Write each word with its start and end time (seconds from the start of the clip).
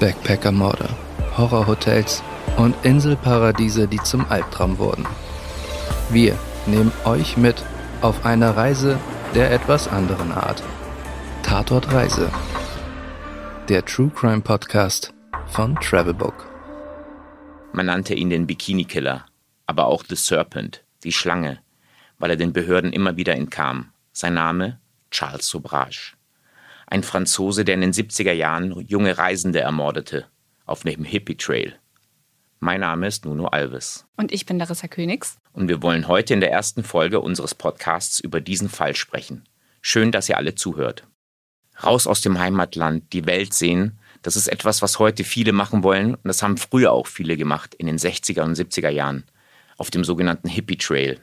Backpacker-Morde, 0.00 0.88
Horrorhotels 1.36 2.22
und 2.56 2.74
Inselparadiese, 2.84 3.88
die 3.88 4.02
zum 4.02 4.26
Albtraum 4.28 4.78
wurden. 4.78 5.06
Wir 6.10 6.38
nehmen 6.66 6.92
euch 7.04 7.36
mit 7.36 7.62
auf 8.00 8.24
eine 8.24 8.56
Reise 8.56 8.98
der 9.34 9.52
etwas 9.52 9.88
anderen 9.88 10.32
Art. 10.32 10.62
Tatort 11.42 11.92
Reise. 11.92 12.30
Der 13.68 13.84
True 13.84 14.10
Crime 14.14 14.40
Podcast 14.40 15.12
von 15.46 15.76
Travelbook. 15.76 16.46
Man 17.72 17.86
nannte 17.86 18.14
ihn 18.14 18.30
den 18.30 18.46
Bikini 18.46 18.84
Killer, 18.84 19.26
aber 19.66 19.86
auch 19.86 20.04
The 20.08 20.16
Serpent, 20.16 20.84
die 21.04 21.12
Schlange, 21.12 21.58
weil 22.18 22.30
er 22.30 22.36
den 22.36 22.52
Behörden 22.52 22.92
immer 22.92 23.16
wieder 23.16 23.34
entkam. 23.34 23.92
Sein 24.12 24.34
Name 24.34 24.78
Charles 25.10 25.48
Sobrage. 25.48 26.17
Ein 26.90 27.02
Franzose, 27.02 27.66
der 27.66 27.74
in 27.74 27.82
den 27.82 27.92
70er 27.92 28.32
Jahren 28.32 28.80
junge 28.86 29.18
Reisende 29.18 29.60
ermordete, 29.60 30.26
auf 30.64 30.84
dem 30.84 31.04
Hippie 31.04 31.36
Trail. 31.36 31.74
Mein 32.60 32.80
Name 32.80 33.06
ist 33.06 33.26
Nuno 33.26 33.48
Alves. 33.48 34.06
Und 34.16 34.32
ich 34.32 34.46
bin 34.46 34.58
Larissa 34.58 34.88
Königs. 34.88 35.36
Und 35.52 35.68
wir 35.68 35.82
wollen 35.82 36.08
heute 36.08 36.32
in 36.32 36.40
der 36.40 36.50
ersten 36.50 36.82
Folge 36.82 37.20
unseres 37.20 37.54
Podcasts 37.54 38.20
über 38.20 38.40
diesen 38.40 38.70
Fall 38.70 38.96
sprechen. 38.96 39.44
Schön, 39.82 40.12
dass 40.12 40.30
ihr 40.30 40.38
alle 40.38 40.54
zuhört. 40.54 41.04
Raus 41.84 42.06
aus 42.06 42.22
dem 42.22 42.38
Heimatland, 42.38 43.12
die 43.12 43.26
Welt 43.26 43.52
sehen, 43.52 43.98
das 44.22 44.36
ist 44.36 44.48
etwas, 44.48 44.80
was 44.80 44.98
heute 44.98 45.24
viele 45.24 45.52
machen 45.52 45.82
wollen 45.82 46.14
und 46.14 46.24
das 46.24 46.42
haben 46.42 46.56
früher 46.56 46.92
auch 46.92 47.06
viele 47.06 47.36
gemacht 47.36 47.74
in 47.74 47.86
den 47.86 47.98
60er 47.98 48.42
und 48.42 48.56
70er 48.56 48.88
Jahren 48.88 49.24
auf 49.76 49.90
dem 49.90 50.04
sogenannten 50.04 50.48
Hippie 50.48 50.78
Trail. 50.78 51.20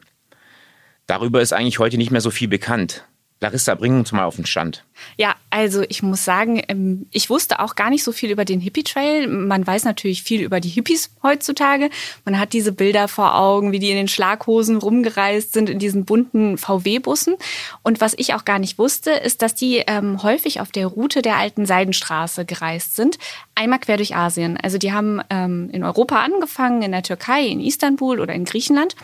Darüber 1.08 1.42
ist 1.42 1.54
eigentlich 1.54 1.80
heute 1.80 1.98
nicht 1.98 2.12
mehr 2.12 2.22
so 2.22 2.30
viel 2.30 2.48
bekannt. 2.48 3.04
Larissa, 3.42 3.76
bring 3.76 4.00
uns 4.00 4.14
mal 4.14 4.24
auf 4.24 4.38
den 4.38 4.46
Stand. 4.46 4.86
Ja, 5.18 5.36
also 5.50 5.84
ich 5.90 6.02
muss 6.02 6.24
sagen, 6.24 6.62
ähm, 6.70 7.08
ich 7.12 7.30
wusste 7.30 7.60
auch 7.60 7.76
gar 7.76 7.90
nicht 7.90 8.04
so 8.04 8.14
viel 8.14 8.32
über 8.32 8.46
den 8.46 8.62
Hippie 8.62 8.84
Trail. 8.84 9.28
Man 9.28 9.68
weiß 9.68 9.84
natürlich 9.84 10.24
viel 10.24 10.42
über 10.42 10.62
die 10.62 10.70
Hippies 10.70 11.12
heutzutage. 11.22 11.90
Man 12.24 12.40
hat 12.40 12.54
diese 12.54 12.72
Bilder 12.72 13.10
vor 13.10 13.36
Augen, 13.36 13.74
wie 13.74 13.80
die 13.80 13.90
in 13.90 13.98
den 13.98 14.08
Schlaghosen 14.08 14.78
rumgereist 14.78 15.52
sind, 15.52 15.70
in 15.70 15.80
diesen 15.80 16.06
bunten 16.06 16.58
VW-Bussen. 16.58 17.36
Und 17.84 18.00
was 18.00 18.14
ich 18.18 18.34
auch 18.34 18.46
gar 18.46 18.58
nicht 18.58 18.78
wusste, 18.78 19.12
ist, 19.12 19.42
dass 19.42 19.54
die 19.54 19.84
ähm, 19.86 20.24
häufig 20.24 20.62
auf 20.62 20.72
der 20.72 20.88
Route 20.88 21.22
der 21.22 21.36
alten 21.36 21.66
Seidenstraße 21.66 22.46
gereist 22.46 22.96
sind. 22.96 23.18
Einmal 23.54 23.80
quer 23.80 23.98
durch 23.98 24.16
Asien. 24.16 24.58
Also 24.58 24.78
die 24.78 24.94
haben 24.94 25.22
ähm, 25.30 25.70
in 25.74 25.84
Europa 25.84 26.22
angefangen, 26.22 26.82
in 26.82 26.94
der 26.94 27.04
Türkei, 27.04 27.46
in 27.46 27.60
Istanbul 27.60 28.22
oder 28.22 28.34
in 28.34 28.46
Griechenland 28.46 28.96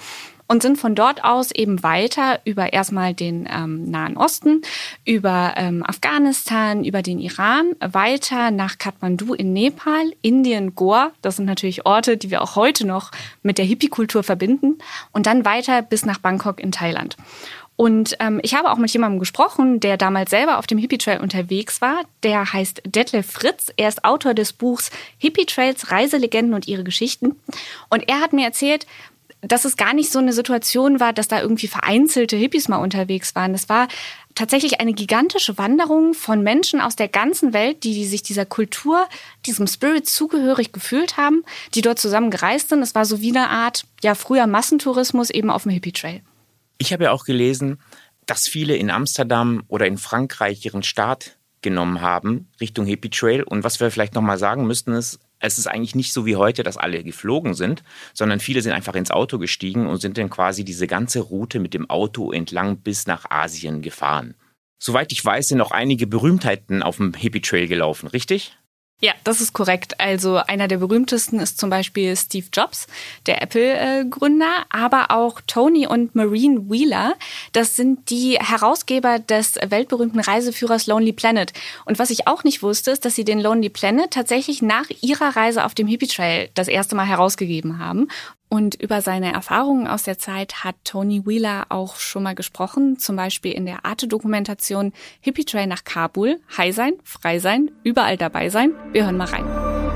und 0.52 0.61
sind 0.61 0.77
von 0.77 0.95
dort 0.95 1.23
aus 1.23 1.52
eben 1.52 1.81
weiter 1.81 2.41
über 2.44 2.73
erstmal 2.73 3.13
den 3.13 3.47
ähm, 3.49 3.89
Nahen 3.89 4.17
Osten, 4.17 4.63
über 5.05 5.53
ähm, 5.55 5.81
Afghanistan, 5.81 6.83
über 6.83 7.02
den 7.02 7.19
Iran, 7.19 7.67
weiter 7.80 8.52
nach 8.52 8.77
Kathmandu 8.77 9.33
in 9.33 9.53
Nepal, 9.53 10.11
Indien, 10.21 10.75
Goa. 10.75 11.11
Das 11.21 11.38
sind 11.38 11.45
natürlich 11.45 11.85
Orte, 11.85 12.17
die 12.17 12.31
wir 12.31 12.41
auch 12.41 12.58
heute 12.58 12.85
noch 12.85 13.11
mit 13.43 13.59
der 13.59 13.66
Hippie-Kultur 13.66 14.23
verbinden. 14.23 14.80
Und 15.13 15.25
dann 15.25 15.45
weiter 15.45 15.81
bis 15.81 16.05
nach 16.05 16.17
Bangkok 16.17 16.59
in 16.59 16.73
Thailand. 16.73 17.15
Und 17.81 18.15
ähm, 18.19 18.39
ich 18.43 18.53
habe 18.53 18.69
auch 18.69 18.77
mit 18.77 18.91
jemandem 18.91 19.19
gesprochen, 19.19 19.80
der 19.80 19.97
damals 19.97 20.30
selber 20.30 20.59
auf 20.59 20.67
dem 20.67 20.77
Hippie 20.77 20.99
Trail 20.99 21.19
unterwegs 21.19 21.81
war. 21.81 22.02
Der 22.21 22.53
heißt 22.53 22.83
Detlef 22.86 23.25
Fritz. 23.31 23.73
Er 23.75 23.88
ist 23.89 24.03
Autor 24.03 24.36
des 24.36 24.53
Buchs 24.53 24.91
Hippie 25.17 25.47
Trails, 25.47 25.89
Reiselegenden 25.89 26.53
und 26.53 26.67
ihre 26.67 26.83
Geschichten. 26.83 27.39
Und 27.89 28.08
er 28.08 28.19
hat 28.19 28.33
mir 28.33 28.45
erzählt, 28.45 28.86
dass 29.42 29.66
es 29.66 29.75
gar 29.75 29.94
nicht 29.94 30.11
so 30.11 30.20
eine 30.20 30.34
Situation 30.34 31.00
war, 31.00 31.14
dass 31.14 31.28
da 31.28 31.42
irgendwie 31.42 31.67
vereinzelte 31.67 32.36
Hippies 32.36 32.67
mal 32.67 32.78
unterwegs 32.78 33.36
waren. 33.36 33.53
Das 33.53 33.70
war 33.70 33.88
tatsächlich 34.36 34.80
eine 34.80 34.94
gigantische 34.94 35.58
Wanderung 35.58 36.14
von 36.14 36.44
Menschen 36.44 36.80
aus 36.80 36.95
der 36.95 37.08
ganzen 37.08 37.53
Welt, 37.53 37.83
die, 37.83 37.94
die 37.94 38.06
sich 38.06 38.23
dieser 38.23 38.45
Kultur, 38.45 39.08
diesem 39.45 39.67
Spirit 39.67 40.08
zugehörig 40.08 40.72
gefühlt 40.72 41.17
haben, 41.17 41.44
die 41.73 41.81
dort 41.81 42.00
zusammen 42.00 42.31
gereist 42.31 42.70
sind. 42.70 42.81
Es 42.81 42.95
war 42.95 43.06
so 43.06 43.22
wie 43.22 43.36
eine 43.36 43.50
Art, 43.50 43.86
ja, 44.03 44.16
früher 44.16 44.48
Massentourismus 44.48 45.30
eben 45.30 45.50
auf 45.50 45.64
dem 45.64 45.72
Hippie 45.72 45.92
Trail. 45.92 46.22
Ich 46.77 46.94
habe 46.94 47.05
ja 47.05 47.11
auch 47.11 47.26
gelesen, 47.26 47.80
dass 48.26 48.48
viele 48.48 48.76
in 48.76 48.89
Amsterdam 48.89 49.64
oder 49.67 49.88
in 49.88 49.98
Frankreich 49.98 50.64
ihren 50.65 50.83
Start 50.83 51.38
genommen 51.61 52.02
haben 52.02 52.48
Richtung 52.60 52.86
Hippie 52.86 53.10
Trail. 53.10 53.44
Und 53.44 53.64
was 53.64 53.80
wir 53.80 53.92
vielleicht 53.92 54.15
nochmal 54.15 54.38
sagen 54.38 54.65
müssten, 54.65 54.94
ist, 54.94 55.20
es 55.41 55.57
ist 55.57 55.67
eigentlich 55.67 55.95
nicht 55.95 56.13
so 56.13 56.25
wie 56.25 56.35
heute, 56.35 56.63
dass 56.63 56.77
alle 56.77 57.03
geflogen 57.03 57.53
sind, 57.53 57.83
sondern 58.13 58.39
viele 58.39 58.61
sind 58.61 58.71
einfach 58.71 58.95
ins 58.95 59.11
Auto 59.11 59.39
gestiegen 59.39 59.87
und 59.87 59.97
sind 59.97 60.17
dann 60.17 60.29
quasi 60.29 60.63
diese 60.63 60.87
ganze 60.87 61.19
Route 61.19 61.59
mit 61.59 61.73
dem 61.73 61.89
Auto 61.89 62.31
entlang 62.31 62.77
bis 62.77 63.07
nach 63.07 63.29
Asien 63.29 63.81
gefahren. 63.81 64.35
Soweit 64.79 65.11
ich 65.11 65.23
weiß, 65.23 65.49
sind 65.49 65.61
auch 65.61 65.71
einige 65.71 66.07
Berühmtheiten 66.07 66.81
auf 66.81 66.97
dem 66.97 67.13
Hippie 67.13 67.41
Trail 67.41 67.67
gelaufen, 67.67 68.07
richtig? 68.07 68.57
Ja, 69.04 69.14
das 69.23 69.42
ist 69.42 69.54
korrekt. 69.54 70.00
Also 70.00 70.38
einer 70.38 70.67
der 70.67 70.78
berühmtesten 70.78 71.39
ist 71.39 71.60
zum 71.60 71.72
Beispiel 71.72 72.16
Steve 72.16 72.45
Jobs, 72.54 72.86
der 73.26 73.42
Apple-Gründer, 73.42 74.66
aber 74.70 75.10
auch 75.10 75.42
Tony 75.48 75.88
und 75.88 76.14
Maureen 76.14 76.70
Wheeler. 76.70 77.16
Das 77.52 77.76
sind 77.76 78.12
die 78.12 78.38
Herausgeber 78.39 79.17
des 79.17 79.56
weltberühmten 79.56 80.20
Reiseführers 80.20 80.86
Lonely 80.86 81.14
Planet. 81.14 81.52
Und 81.86 81.98
was 81.98 82.12
ich 82.12 82.28
auch 82.28 82.44
nicht 82.44 82.62
wusste, 82.62 82.92
ist, 82.92 83.04
dass 83.04 83.16
sie 83.16 83.26
den 83.26 83.39
Lonely 83.39 83.70
Planet 83.70 84.12
tatsächlich 84.12 84.62
nach 84.62 84.86
ihrer 85.02 85.36
Reise 85.36 85.66
auf 85.66 85.73
dem 85.73 85.88
Hippie 85.88 86.06
Trail 86.06 86.50
das 86.54 86.68
erste 86.68 86.95
Mal 86.95 87.08
herausgegeben 87.08 87.80
haben. 87.80 88.08
Und 88.54 88.76
über 88.76 89.02
seine 89.02 89.32
Erfahrungen 89.32 89.88
aus 89.88 90.04
der 90.04 90.20
Zeit 90.20 90.66
hat 90.66 90.76
Tony 90.84 91.26
Wheeler 91.26 91.67
auch 91.70 91.95
schon 91.95 92.23
mal 92.23 92.36
gesprochen, 92.36 93.00
zum 93.00 93.16
Beispiel 93.16 93.54
in 93.54 93.66
der 93.66 93.86
Arte-Dokumentation 93.86 94.92
Hippie 95.22 95.45
Trail 95.45 95.67
nach 95.67 95.86
Kabul. 95.86 96.42
High 96.58 96.76
sein, 96.76 96.95
frei 97.06 97.39
sein, 97.39 97.72
überall 97.86 98.17
dabei 98.17 98.50
sein. 98.50 98.73
Wir 98.92 99.06
hören 99.06 99.16
mal 99.16 99.30
rein. 99.30 99.90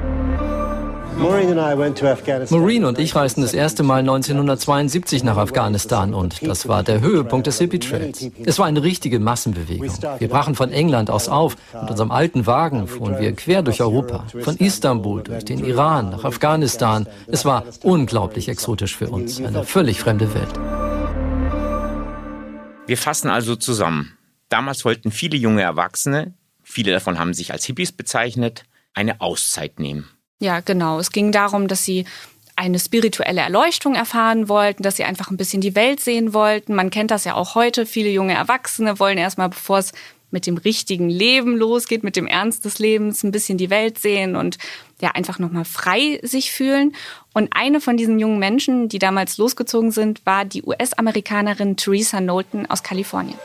Maureen 2.49 2.85
und 2.85 2.99
ich 2.99 3.15
reisten 3.15 3.41
das 3.41 3.53
erste 3.53 3.83
Mal 3.83 3.99
1972 3.99 5.23
nach 5.23 5.37
Afghanistan 5.37 6.13
und 6.13 6.45
das 6.45 6.67
war 6.67 6.83
der 6.83 6.99
Höhepunkt 7.01 7.47
des 7.47 7.57
Hippie 7.59 7.79
Trails. 7.79 8.29
Es 8.45 8.59
war 8.59 8.65
eine 8.65 8.83
richtige 8.83 9.19
Massenbewegung. 9.19 9.89
Wir 10.19 10.27
brachen 10.27 10.55
von 10.55 10.71
England 10.71 11.09
aus 11.09 11.29
auf. 11.29 11.55
Mit 11.73 11.91
unserem 11.91 12.11
alten 12.11 12.45
Wagen 12.45 12.87
fuhren 12.87 13.19
wir 13.19 13.33
quer 13.33 13.61
durch 13.61 13.81
Europa. 13.81 14.25
Von 14.41 14.57
Istanbul 14.57 15.23
durch 15.23 15.45
den 15.45 15.63
Iran 15.63 16.09
nach 16.09 16.25
Afghanistan. 16.25 17.07
Es 17.27 17.45
war 17.45 17.63
unglaublich 17.81 18.49
exotisch 18.49 18.95
für 18.95 19.09
uns. 19.09 19.41
Eine 19.41 19.63
völlig 19.63 19.99
fremde 19.99 20.33
Welt. 20.33 20.53
Wir 22.87 22.97
fassen 22.97 23.29
also 23.29 23.55
zusammen. 23.55 24.17
Damals 24.49 24.85
wollten 24.85 25.11
viele 25.11 25.37
junge 25.37 25.63
Erwachsene, 25.63 26.33
viele 26.61 26.91
davon 26.91 27.17
haben 27.17 27.33
sich 27.33 27.51
als 27.51 27.65
Hippies 27.65 27.91
bezeichnet, 27.91 28.65
eine 28.93 29.21
Auszeit 29.21 29.79
nehmen. 29.79 30.07
Ja, 30.45 30.59
genau. 30.59 30.99
Es 30.99 31.11
ging 31.11 31.31
darum, 31.31 31.67
dass 31.67 31.85
sie 31.85 32.05
eine 32.55 32.77
spirituelle 32.77 33.41
Erleuchtung 33.41 33.95
erfahren 33.95 34.47
wollten, 34.47 34.83
dass 34.83 34.95
sie 34.95 35.03
einfach 35.03 35.31
ein 35.31 35.37
bisschen 35.37 35.59
die 35.59 35.73
Welt 35.73 35.99
sehen 35.99 36.35
wollten. 36.35 36.75
Man 36.75 36.91
kennt 36.91 37.09
das 37.09 37.23
ja 37.23 37.33
auch 37.33 37.55
heute. 37.55 37.87
Viele 37.87 38.11
junge 38.11 38.35
Erwachsene 38.35 38.99
wollen 38.99 39.17
erstmal, 39.17 39.49
bevor 39.49 39.79
es 39.79 39.91
mit 40.29 40.45
dem 40.45 40.57
richtigen 40.57 41.09
Leben 41.09 41.57
losgeht, 41.57 42.03
mit 42.03 42.15
dem 42.15 42.27
Ernst 42.27 42.63
des 42.63 42.77
Lebens, 42.77 43.23
ein 43.23 43.31
bisschen 43.31 43.57
die 43.57 43.71
Welt 43.71 43.97
sehen 43.97 44.35
und 44.35 44.59
ja 45.01 45.09
einfach 45.15 45.39
nochmal 45.39 45.65
frei 45.65 46.19
sich 46.21 46.51
fühlen. 46.51 46.95
Und 47.33 47.49
eine 47.55 47.81
von 47.81 47.97
diesen 47.97 48.19
jungen 48.19 48.37
Menschen, 48.37 48.87
die 48.87 48.99
damals 48.99 49.39
losgezogen 49.39 49.89
sind, 49.89 50.23
war 50.27 50.45
die 50.45 50.61
US-Amerikanerin 50.61 51.75
Theresa 51.75 52.19
Knowlton 52.19 52.67
aus 52.67 52.83
Kalifornien. 52.83 53.39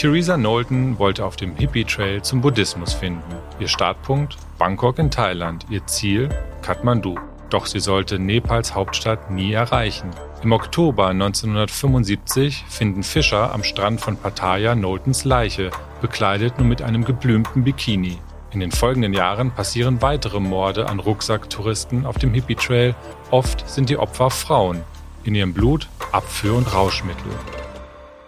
Theresa 0.00 0.36
Knowlton 0.36 0.98
wollte 0.98 1.26
auf 1.26 1.36
dem 1.36 1.54
Hippie 1.56 1.84
Trail 1.84 2.22
zum 2.22 2.40
Buddhismus 2.40 2.94
finden. 2.94 3.34
Ihr 3.58 3.68
Startpunkt 3.68 4.38
Bangkok 4.56 4.98
in 4.98 5.10
Thailand, 5.10 5.66
ihr 5.68 5.86
Ziel 5.86 6.30
Kathmandu. 6.62 7.16
Doch 7.50 7.66
sie 7.66 7.80
sollte 7.80 8.18
Nepals 8.18 8.74
Hauptstadt 8.74 9.30
nie 9.30 9.52
erreichen. 9.52 10.08
Im 10.42 10.52
Oktober 10.52 11.08
1975 11.08 12.64
finden 12.66 13.02
Fischer 13.02 13.52
am 13.52 13.62
Strand 13.62 14.00
von 14.00 14.16
Pattaya 14.16 14.74
Knowltons 14.74 15.26
Leiche, 15.26 15.70
bekleidet 16.00 16.56
nur 16.56 16.66
mit 16.66 16.80
einem 16.80 17.04
geblümten 17.04 17.62
Bikini. 17.64 18.16
In 18.52 18.60
den 18.60 18.72
folgenden 18.72 19.12
Jahren 19.12 19.50
passieren 19.50 20.00
weitere 20.00 20.40
Morde 20.40 20.88
an 20.88 20.98
Rucksacktouristen 20.98 22.06
auf 22.06 22.16
dem 22.16 22.32
Hippie 22.32 22.54
Trail. 22.54 22.94
Oft 23.30 23.68
sind 23.68 23.90
die 23.90 23.98
Opfer 23.98 24.30
Frauen. 24.30 24.80
In 25.24 25.34
ihrem 25.34 25.52
Blut 25.52 25.90
Abführ- 26.10 26.56
und 26.56 26.74
Rauschmittel. 26.74 27.30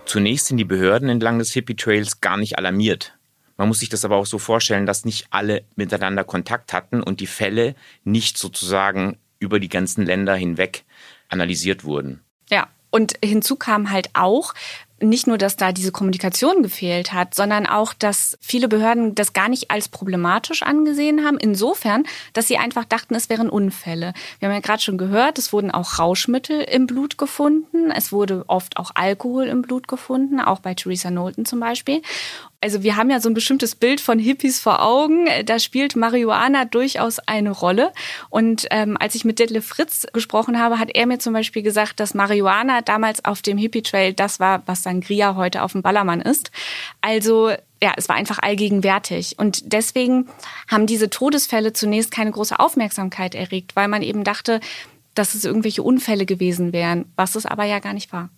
Zunächst 0.04 0.46
sind 0.46 0.56
die 0.56 0.64
Behörden 0.64 1.08
entlang 1.08 1.38
des 1.38 1.52
Hippie 1.52 1.76
Trails 1.76 2.20
gar 2.20 2.36
nicht 2.36 2.58
alarmiert. 2.58 3.16
Man 3.56 3.68
muss 3.68 3.80
sich 3.80 3.88
das 3.88 4.04
aber 4.04 4.16
auch 4.16 4.26
so 4.26 4.38
vorstellen, 4.38 4.86
dass 4.86 5.04
nicht 5.04 5.26
alle 5.30 5.64
miteinander 5.76 6.24
Kontakt 6.24 6.72
hatten 6.72 7.02
und 7.02 7.20
die 7.20 7.26
Fälle 7.26 7.74
nicht 8.04 8.36
sozusagen 8.36 9.18
über 9.38 9.60
die 9.60 9.68
ganzen 9.68 10.04
Länder 10.04 10.34
hinweg 10.34 10.84
analysiert 11.28 11.84
wurden. 11.84 12.20
Ja, 12.50 12.68
und 12.90 13.14
hinzu 13.24 13.56
kam 13.56 13.90
halt 13.90 14.10
auch, 14.14 14.54
nicht 15.02 15.26
nur, 15.26 15.38
dass 15.38 15.56
da 15.56 15.72
diese 15.72 15.92
Kommunikation 15.92 16.62
gefehlt 16.62 17.12
hat, 17.12 17.34
sondern 17.34 17.66
auch, 17.66 17.92
dass 17.94 18.38
viele 18.40 18.68
Behörden 18.68 19.14
das 19.14 19.32
gar 19.32 19.48
nicht 19.48 19.70
als 19.70 19.88
problematisch 19.88 20.62
angesehen 20.62 21.24
haben. 21.24 21.38
Insofern, 21.38 22.04
dass 22.32 22.48
sie 22.48 22.58
einfach 22.58 22.84
dachten, 22.84 23.14
es 23.14 23.28
wären 23.28 23.50
Unfälle. 23.50 24.14
Wir 24.38 24.48
haben 24.48 24.54
ja 24.54 24.60
gerade 24.60 24.82
schon 24.82 24.98
gehört, 24.98 25.38
es 25.38 25.52
wurden 25.52 25.70
auch 25.70 25.98
Rauschmittel 25.98 26.60
im 26.62 26.86
Blut 26.86 27.18
gefunden. 27.18 27.90
Es 27.90 28.12
wurde 28.12 28.44
oft 28.46 28.76
auch 28.76 28.92
Alkohol 28.94 29.46
im 29.46 29.62
Blut 29.62 29.88
gefunden, 29.88 30.40
auch 30.40 30.60
bei 30.60 30.74
Theresa 30.74 31.10
Knowlton 31.10 31.44
zum 31.44 31.60
Beispiel 31.60 32.02
also 32.62 32.82
wir 32.82 32.96
haben 32.96 33.10
ja 33.10 33.20
so 33.20 33.28
ein 33.28 33.34
bestimmtes 33.34 33.74
Bild 33.74 34.00
von 34.00 34.18
Hippies 34.18 34.60
vor 34.60 34.82
Augen. 34.82 35.26
Da 35.44 35.58
spielt 35.58 35.96
Marihuana 35.96 36.64
durchaus 36.64 37.18
eine 37.18 37.50
Rolle. 37.50 37.92
Und 38.30 38.66
ähm, 38.70 38.96
als 39.00 39.16
ich 39.16 39.24
mit 39.24 39.40
Detlef 39.40 39.66
Fritz 39.66 40.06
gesprochen 40.12 40.58
habe, 40.58 40.78
hat 40.78 40.90
er 40.94 41.06
mir 41.06 41.18
zum 41.18 41.32
Beispiel 41.32 41.62
gesagt, 41.62 41.98
dass 41.98 42.14
Marihuana 42.14 42.80
damals 42.80 43.24
auf 43.24 43.42
dem 43.42 43.58
Hippie-Trail 43.58 44.12
das 44.12 44.38
war, 44.38 44.62
was 44.66 44.84
Sangria 44.84 45.34
heute 45.34 45.62
auf 45.62 45.72
dem 45.72 45.82
Ballermann 45.82 46.20
ist. 46.20 46.52
Also 47.00 47.50
ja, 47.82 47.94
es 47.96 48.08
war 48.08 48.14
einfach 48.14 48.38
allgegenwärtig. 48.40 49.38
Und 49.38 49.72
deswegen 49.72 50.28
haben 50.68 50.86
diese 50.86 51.10
Todesfälle 51.10 51.72
zunächst 51.72 52.12
keine 52.12 52.30
große 52.30 52.60
Aufmerksamkeit 52.60 53.34
erregt, 53.34 53.74
weil 53.74 53.88
man 53.88 54.02
eben 54.02 54.22
dachte, 54.22 54.60
dass 55.14 55.34
es 55.34 55.44
irgendwelche 55.44 55.82
Unfälle 55.82 56.26
gewesen 56.26 56.72
wären, 56.72 57.06
was 57.16 57.34
es 57.34 57.44
aber 57.44 57.64
ja 57.64 57.80
gar 57.80 57.92
nicht 57.92 58.12
war. 58.12 58.30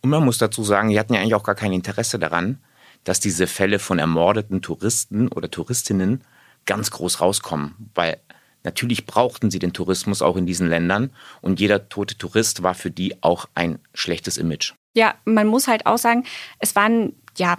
Und 0.00 0.10
man 0.10 0.24
muss 0.24 0.38
dazu 0.38 0.64
sagen, 0.64 0.88
die 0.88 0.98
hatten 0.98 1.12
ja 1.12 1.20
eigentlich 1.20 1.34
auch 1.34 1.42
gar 1.42 1.54
kein 1.54 1.72
Interesse 1.72 2.18
daran, 2.18 2.58
dass 3.06 3.20
diese 3.20 3.46
Fälle 3.46 3.78
von 3.78 3.98
ermordeten 3.98 4.62
Touristen 4.62 5.28
oder 5.28 5.48
Touristinnen 5.48 6.24
ganz 6.66 6.90
groß 6.90 7.20
rauskommen, 7.20 7.90
weil 7.94 8.20
natürlich 8.64 9.06
brauchten 9.06 9.50
sie 9.50 9.60
den 9.60 9.72
Tourismus 9.72 10.22
auch 10.22 10.36
in 10.36 10.44
diesen 10.44 10.68
Ländern 10.68 11.12
und 11.40 11.60
jeder 11.60 11.88
tote 11.88 12.18
Tourist 12.18 12.64
war 12.64 12.74
für 12.74 12.90
die 12.90 13.22
auch 13.22 13.48
ein 13.54 13.78
schlechtes 13.94 14.36
Image. 14.36 14.74
Ja, 14.94 15.14
man 15.24 15.46
muss 15.46 15.68
halt 15.68 15.86
auch 15.86 15.98
sagen, 15.98 16.24
es 16.58 16.74
waren 16.74 17.14
ja 17.38 17.58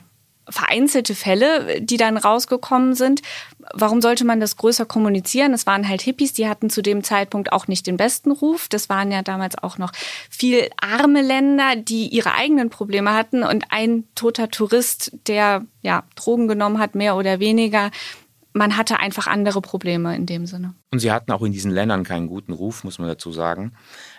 vereinzelte 0.49 1.15
Fälle, 1.15 1.81
die 1.81 1.97
dann 1.97 2.17
rausgekommen 2.17 2.95
sind. 2.95 3.21
Warum 3.73 4.01
sollte 4.01 4.25
man 4.25 4.39
das 4.39 4.55
größer 4.55 4.85
kommunizieren? 4.85 5.53
Es 5.53 5.65
waren 5.65 5.87
halt 5.87 6.01
Hippies, 6.01 6.33
die 6.33 6.47
hatten 6.47 6.69
zu 6.69 6.81
dem 6.81 7.03
Zeitpunkt 7.03 7.51
auch 7.51 7.67
nicht 7.67 7.87
den 7.87 7.97
besten 7.97 8.31
Ruf. 8.31 8.67
Das 8.69 8.89
waren 8.89 9.11
ja 9.11 9.21
damals 9.21 9.57
auch 9.57 9.77
noch 9.77 9.91
viel 10.29 10.69
arme 10.81 11.21
Länder, 11.21 11.75
die 11.75 12.07
ihre 12.07 12.33
eigenen 12.33 12.69
Probleme 12.69 13.13
hatten 13.13 13.43
und 13.43 13.65
ein 13.69 14.05
toter 14.15 14.49
Tourist, 14.49 15.11
der 15.27 15.65
ja 15.81 16.03
Drogen 16.15 16.47
genommen 16.47 16.79
hat, 16.79 16.95
mehr 16.95 17.15
oder 17.15 17.39
weniger. 17.39 17.91
Man 18.53 18.75
hatte 18.75 18.99
einfach 18.99 19.27
andere 19.27 19.61
Probleme 19.61 20.15
in 20.15 20.25
dem 20.25 20.47
Sinne. 20.47 20.73
Und 20.91 20.99
sie 20.99 21.11
hatten 21.11 21.31
auch 21.31 21.43
in 21.43 21.51
diesen 21.51 21.69
Ländern 21.69 22.03
keinen 22.03 22.27
guten 22.27 22.53
Ruf, 22.53 22.83
muss 22.83 22.97
man 22.97 23.07
dazu 23.07 23.31
sagen. 23.31 23.73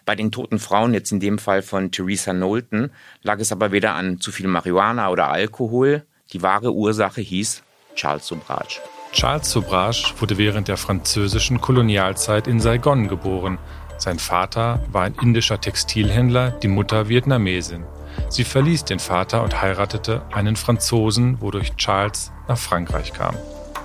Bei 0.04 0.14
den 0.14 0.30
toten 0.30 0.60
Frauen, 0.60 0.94
jetzt 0.94 1.10
in 1.10 1.18
dem 1.18 1.38
Fall 1.38 1.60
von 1.60 1.90
Theresa 1.90 2.32
Knowlton, 2.32 2.90
lag 3.22 3.40
es 3.40 3.50
aber 3.50 3.72
weder 3.72 3.94
an 3.94 4.20
zu 4.20 4.30
viel 4.30 4.46
Marihuana 4.46 5.10
oder 5.10 5.28
Alkohol, 5.28 6.06
die 6.32 6.42
wahre 6.42 6.72
Ursache 6.72 7.20
hieß 7.20 7.62
Charles 7.94 8.26
Sobrage. 8.26 8.80
Charles 9.12 9.50
Sobrage 9.50 10.12
wurde 10.18 10.36
während 10.36 10.68
der 10.68 10.76
französischen 10.76 11.60
Kolonialzeit 11.60 12.46
in 12.46 12.60
Saigon 12.60 13.08
geboren. 13.08 13.58
Sein 13.96 14.18
Vater 14.18 14.80
war 14.92 15.02
ein 15.02 15.14
indischer 15.20 15.60
Textilhändler, 15.60 16.50
die 16.50 16.68
Mutter 16.68 17.08
Vietnamesin. 17.08 17.84
Sie 18.28 18.44
verließ 18.44 18.84
den 18.84 18.98
Vater 18.98 19.42
und 19.42 19.60
heiratete 19.60 20.22
einen 20.32 20.56
Franzosen, 20.56 21.40
wodurch 21.40 21.74
Charles 21.76 22.30
nach 22.46 22.58
Frankreich 22.58 23.12
kam. 23.12 23.34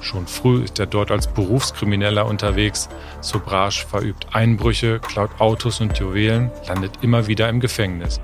Schon 0.01 0.28
früh 0.28 0.63
ist 0.63 0.80
er 0.80 0.86
dort 0.86 1.12
als 1.12 1.28
Berufskrimineller 1.28 2.25
unterwegs. 2.25 2.89
Sobrage 3.22 3.86
verübt 3.88 4.28
Einbrüche, 4.34 5.00
klaut 5.00 5.39
Autos 5.39 5.80
und 5.80 5.98
Juwelen, 5.98 6.51
landet 6.68 6.92
immer 7.01 7.28
wieder 7.28 7.48
im 7.48 7.62
Gefängnis. 7.62 8.19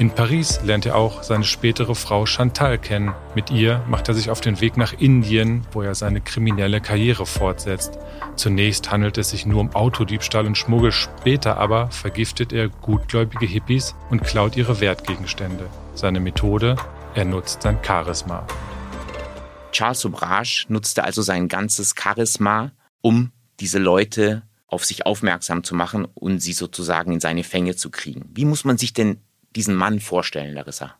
In 0.00 0.08
Paris 0.08 0.62
lernt 0.62 0.86
er 0.86 0.96
auch 0.96 1.22
seine 1.22 1.44
spätere 1.44 1.94
Frau 1.94 2.24
Chantal 2.24 2.78
kennen. 2.78 3.12
Mit 3.34 3.50
ihr 3.50 3.84
macht 3.86 4.08
er 4.08 4.14
sich 4.14 4.30
auf 4.30 4.40
den 4.40 4.62
Weg 4.62 4.78
nach 4.78 4.94
Indien, 4.94 5.66
wo 5.72 5.82
er 5.82 5.94
seine 5.94 6.22
kriminelle 6.22 6.80
Karriere 6.80 7.26
fortsetzt. 7.26 7.98
Zunächst 8.34 8.90
handelt 8.90 9.18
es 9.18 9.28
sich 9.28 9.44
nur 9.44 9.60
um 9.60 9.74
Autodiebstahl 9.74 10.46
und 10.46 10.56
Schmuggel, 10.56 10.90
später 10.90 11.58
aber 11.58 11.90
vergiftet 11.90 12.54
er 12.54 12.70
gutgläubige 12.70 13.44
Hippies 13.44 13.94
und 14.08 14.24
klaut 14.24 14.56
ihre 14.56 14.80
Wertgegenstände. 14.80 15.66
Seine 15.94 16.20
Methode? 16.20 16.76
Er 17.14 17.26
nutzt 17.26 17.60
sein 17.60 17.78
Charisma. 17.86 18.46
Charles 19.70 20.00
Sobrage 20.00 20.64
nutzte 20.68 21.04
also 21.04 21.20
sein 21.20 21.46
ganzes 21.46 21.94
Charisma, 21.94 22.72
um 23.02 23.32
diese 23.60 23.78
Leute 23.78 24.44
auf 24.66 24.86
sich 24.86 25.04
aufmerksam 25.04 25.62
zu 25.62 25.74
machen 25.74 26.06
und 26.06 26.40
sie 26.40 26.54
sozusagen 26.54 27.12
in 27.12 27.20
seine 27.20 27.44
Fänge 27.44 27.76
zu 27.76 27.90
kriegen. 27.90 28.30
Wie 28.32 28.46
muss 28.46 28.64
man 28.64 28.78
sich 28.78 28.94
denn 28.94 29.18
diesen 29.56 29.74
Mann 29.74 30.00
vorstellen, 30.00 30.54
Larissa? 30.54 30.94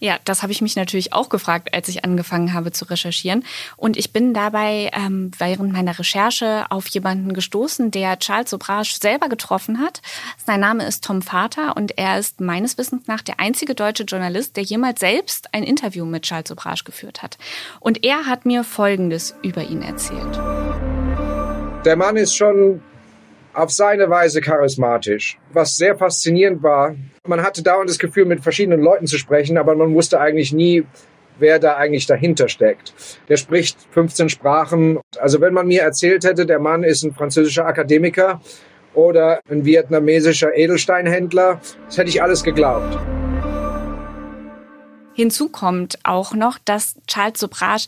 Ja, 0.00 0.18
das 0.24 0.42
habe 0.42 0.50
ich 0.50 0.60
mich 0.60 0.74
natürlich 0.74 1.12
auch 1.12 1.28
gefragt, 1.28 1.72
als 1.72 1.86
ich 1.88 2.04
angefangen 2.04 2.52
habe 2.52 2.72
zu 2.72 2.84
recherchieren. 2.86 3.44
Und 3.76 3.96
ich 3.96 4.12
bin 4.12 4.34
dabei 4.34 4.90
ähm, 4.92 5.30
während 5.38 5.72
meiner 5.72 5.96
Recherche 5.96 6.66
auf 6.70 6.88
jemanden 6.88 7.32
gestoßen, 7.32 7.92
der 7.92 8.18
Charles 8.18 8.50
Sobrage 8.50 8.96
selber 9.00 9.28
getroffen 9.28 9.78
hat. 9.78 10.02
Sein 10.44 10.58
Name 10.58 10.84
ist 10.84 11.04
Tom 11.04 11.22
Vater 11.22 11.76
und 11.76 11.96
er 11.96 12.18
ist 12.18 12.40
meines 12.40 12.76
Wissens 12.76 13.06
nach 13.06 13.22
der 13.22 13.38
einzige 13.38 13.76
deutsche 13.76 14.02
Journalist, 14.02 14.56
der 14.56 14.64
jemals 14.64 14.98
selbst 14.98 15.54
ein 15.54 15.62
Interview 15.62 16.04
mit 16.04 16.24
Charles 16.24 16.48
Sobrage 16.48 16.82
geführt 16.82 17.22
hat. 17.22 17.38
Und 17.78 18.02
er 18.04 18.26
hat 18.26 18.44
mir 18.44 18.64
Folgendes 18.64 19.36
über 19.42 19.62
ihn 19.62 19.82
erzählt. 19.82 20.36
Der 21.84 21.96
Mann 21.96 22.16
ist 22.16 22.34
schon 22.34 22.82
auf 23.54 23.70
seine 23.70 24.08
Weise 24.08 24.40
charismatisch. 24.40 25.38
Was 25.52 25.76
sehr 25.76 25.96
faszinierend 25.96 26.62
war, 26.62 26.94
man 27.26 27.42
hatte 27.42 27.62
dauernd 27.62 27.90
das 27.90 27.98
Gefühl, 27.98 28.24
mit 28.24 28.42
verschiedenen 28.42 28.80
Leuten 28.80 29.06
zu 29.06 29.18
sprechen, 29.18 29.58
aber 29.58 29.74
man 29.74 29.94
wusste 29.94 30.20
eigentlich 30.20 30.52
nie, 30.52 30.84
wer 31.38 31.58
da 31.58 31.76
eigentlich 31.76 32.06
dahinter 32.06 32.48
steckt. 32.48 32.94
Der 33.28 33.36
spricht 33.36 33.76
15 33.92 34.28
Sprachen. 34.28 34.98
Also 35.18 35.40
wenn 35.40 35.54
man 35.54 35.66
mir 35.66 35.82
erzählt 35.82 36.24
hätte, 36.24 36.46
der 36.46 36.58
Mann 36.58 36.82
ist 36.82 37.02
ein 37.02 37.12
französischer 37.12 37.66
Akademiker 37.66 38.40
oder 38.94 39.40
ein 39.50 39.64
vietnamesischer 39.64 40.54
Edelsteinhändler, 40.54 41.60
das 41.86 41.98
hätte 41.98 42.10
ich 42.10 42.22
alles 42.22 42.42
geglaubt. 42.42 42.98
Hinzu 45.14 45.50
kommt 45.50 45.98
auch 46.04 46.34
noch, 46.34 46.58
dass 46.58 46.94
Charles 47.06 47.38
Sobrage 47.38 47.86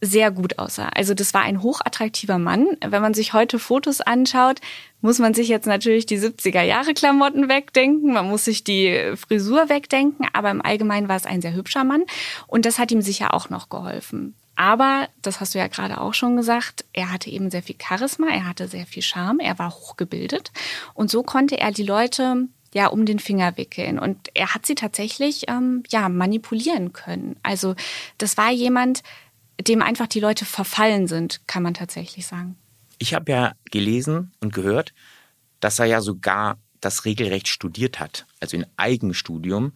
sehr 0.00 0.30
gut 0.30 0.58
aussah. 0.58 0.88
Also 0.94 1.14
das 1.14 1.32
war 1.34 1.42
ein 1.42 1.62
hochattraktiver 1.62 2.38
Mann. 2.38 2.66
Wenn 2.86 3.02
man 3.02 3.14
sich 3.14 3.32
heute 3.32 3.58
Fotos 3.58 4.00
anschaut, 4.00 4.60
muss 5.00 5.18
man 5.18 5.34
sich 5.34 5.48
jetzt 5.48 5.66
natürlich 5.66 6.06
die 6.06 6.18
70er 6.18 6.62
Jahre 6.62 6.94
Klamotten 6.94 7.48
wegdenken, 7.48 8.12
man 8.12 8.28
muss 8.28 8.44
sich 8.44 8.64
die 8.64 9.12
Frisur 9.16 9.68
wegdenken, 9.68 10.26
aber 10.32 10.50
im 10.50 10.62
Allgemeinen 10.62 11.08
war 11.08 11.16
es 11.16 11.26
ein 11.26 11.42
sehr 11.42 11.54
hübscher 11.54 11.84
Mann 11.84 12.04
und 12.46 12.66
das 12.66 12.78
hat 12.78 12.90
ihm 12.90 13.02
sicher 13.02 13.32
auch 13.34 13.50
noch 13.50 13.68
geholfen. 13.68 14.34
Aber, 14.58 15.08
das 15.20 15.40
hast 15.40 15.54
du 15.54 15.58
ja 15.58 15.66
gerade 15.66 16.00
auch 16.00 16.14
schon 16.14 16.34
gesagt, 16.36 16.86
er 16.94 17.12
hatte 17.12 17.28
eben 17.28 17.50
sehr 17.50 17.62
viel 17.62 17.76
Charisma, 17.78 18.28
er 18.28 18.48
hatte 18.48 18.68
sehr 18.68 18.86
viel 18.86 19.02
Charme, 19.02 19.40
er 19.40 19.58
war 19.58 19.70
hochgebildet 19.70 20.50
und 20.94 21.10
so 21.10 21.22
konnte 21.22 21.60
er 21.60 21.72
die 21.72 21.82
Leute 21.82 22.48
ja 22.72 22.88
um 22.88 23.06
den 23.06 23.18
Finger 23.18 23.56
wickeln 23.56 23.98
und 23.98 24.30
er 24.34 24.54
hat 24.54 24.66
sie 24.66 24.74
tatsächlich 24.74 25.48
ähm, 25.48 25.82
ja 25.90 26.08
manipulieren 26.08 26.92
können. 26.92 27.36
Also 27.42 27.74
das 28.18 28.36
war 28.36 28.50
jemand, 28.50 29.02
dem 29.60 29.82
einfach 29.82 30.06
die 30.06 30.20
Leute 30.20 30.44
verfallen 30.44 31.06
sind, 31.06 31.46
kann 31.46 31.62
man 31.62 31.74
tatsächlich 31.74 32.26
sagen. 32.26 32.56
Ich 32.98 33.14
habe 33.14 33.30
ja 33.30 33.52
gelesen 33.70 34.32
und 34.40 34.52
gehört, 34.52 34.92
dass 35.60 35.78
er 35.78 35.86
ja 35.86 36.00
sogar 36.00 36.58
das 36.80 37.04
Regelrecht 37.04 37.48
studiert 37.48 38.00
hat, 38.00 38.26
also 38.40 38.56
in 38.56 38.66
Eigenstudium, 38.76 39.72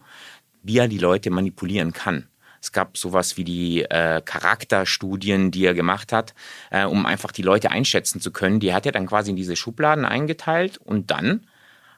wie 0.63 0.77
er 0.77 0.87
die 0.87 0.97
Leute 0.97 1.29
manipulieren 1.31 1.93
kann. 1.93 2.27
Es 2.61 2.71
gab 2.71 2.95
sowas 2.95 3.37
wie 3.37 3.43
die 3.43 3.81
äh, 3.81 4.21
Charakterstudien, 4.23 5.49
die 5.49 5.65
er 5.65 5.73
gemacht 5.73 6.13
hat, 6.13 6.35
äh, 6.69 6.85
um 6.85 7.07
einfach 7.07 7.31
die 7.31 7.41
Leute 7.41 7.71
einschätzen 7.71 8.21
zu 8.21 8.31
können. 8.31 8.59
Die 8.59 8.73
hat 8.73 8.85
er 8.85 8.91
dann 8.91 9.07
quasi 9.07 9.31
in 9.31 9.35
diese 9.35 9.55
Schubladen 9.55 10.05
eingeteilt 10.05 10.77
und 10.77 11.09
dann 11.09 11.47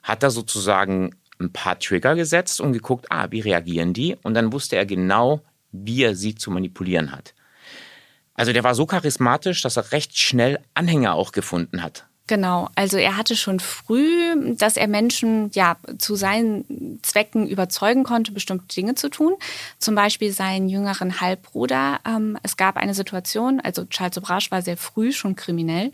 hat 0.04 0.24
er 0.24 0.32
sozusagen 0.32 1.16
ein 1.40 1.52
paar 1.52 1.80
Trigger 1.80 2.16
gesetzt 2.16 2.62
und 2.62 2.72
geguckt, 2.72 3.08
ah, 3.10 3.28
wie 3.32 3.42
reagieren 3.42 3.94
die? 3.94 4.16
Und 4.24 4.36
dann 4.36 4.54
wusste 4.54 4.78
er 4.78 4.86
genau, 4.86 5.42
wie 5.72 6.04
er 6.04 6.16
sie 6.16 6.36
zu 6.36 6.50
manipulieren 6.50 7.12
hat. 7.12 7.34
Also 8.36 8.54
der 8.54 8.64
war 8.64 8.76
so 8.76 8.86
charismatisch, 8.86 9.62
dass 9.62 9.78
er 9.78 9.92
recht 9.92 10.18
schnell 10.18 10.60
Anhänger 10.74 11.14
auch 11.16 11.32
gefunden 11.32 11.84
hat. 11.84 12.06
Genau, 12.26 12.70
also 12.76 12.96
er 12.98 13.18
hatte 13.18 13.36
schon 13.36 13.60
früh, 13.60 14.56
dass 14.56 14.78
er 14.78 14.88
Menschen 14.88 15.52
ja 15.54 15.76
zu 15.98 16.16
seinen 16.16 17.00
Zwecken 17.04 17.46
überzeugen 17.46 18.06
konnte, 18.06 18.32
bestimmte 18.32 18.74
Dinge 18.74 18.96
zu 18.96 19.10
tun. 19.10 19.36
Zum 19.78 19.96
Beispiel 19.96 20.32
seinen 20.32 20.70
jüngeren 20.70 21.20
Halbbruder. 21.20 22.00
Ähm, 22.08 22.38
es 22.42 22.56
gab 22.56 22.78
eine 22.78 22.94
Situation, 22.94 23.60
also 23.60 23.84
Charles 23.86 24.16
Sobrage 24.16 24.52
war 24.52 24.62
sehr 24.62 24.78
früh 24.78 25.12
schon 25.12 25.36
kriminell 25.36 25.92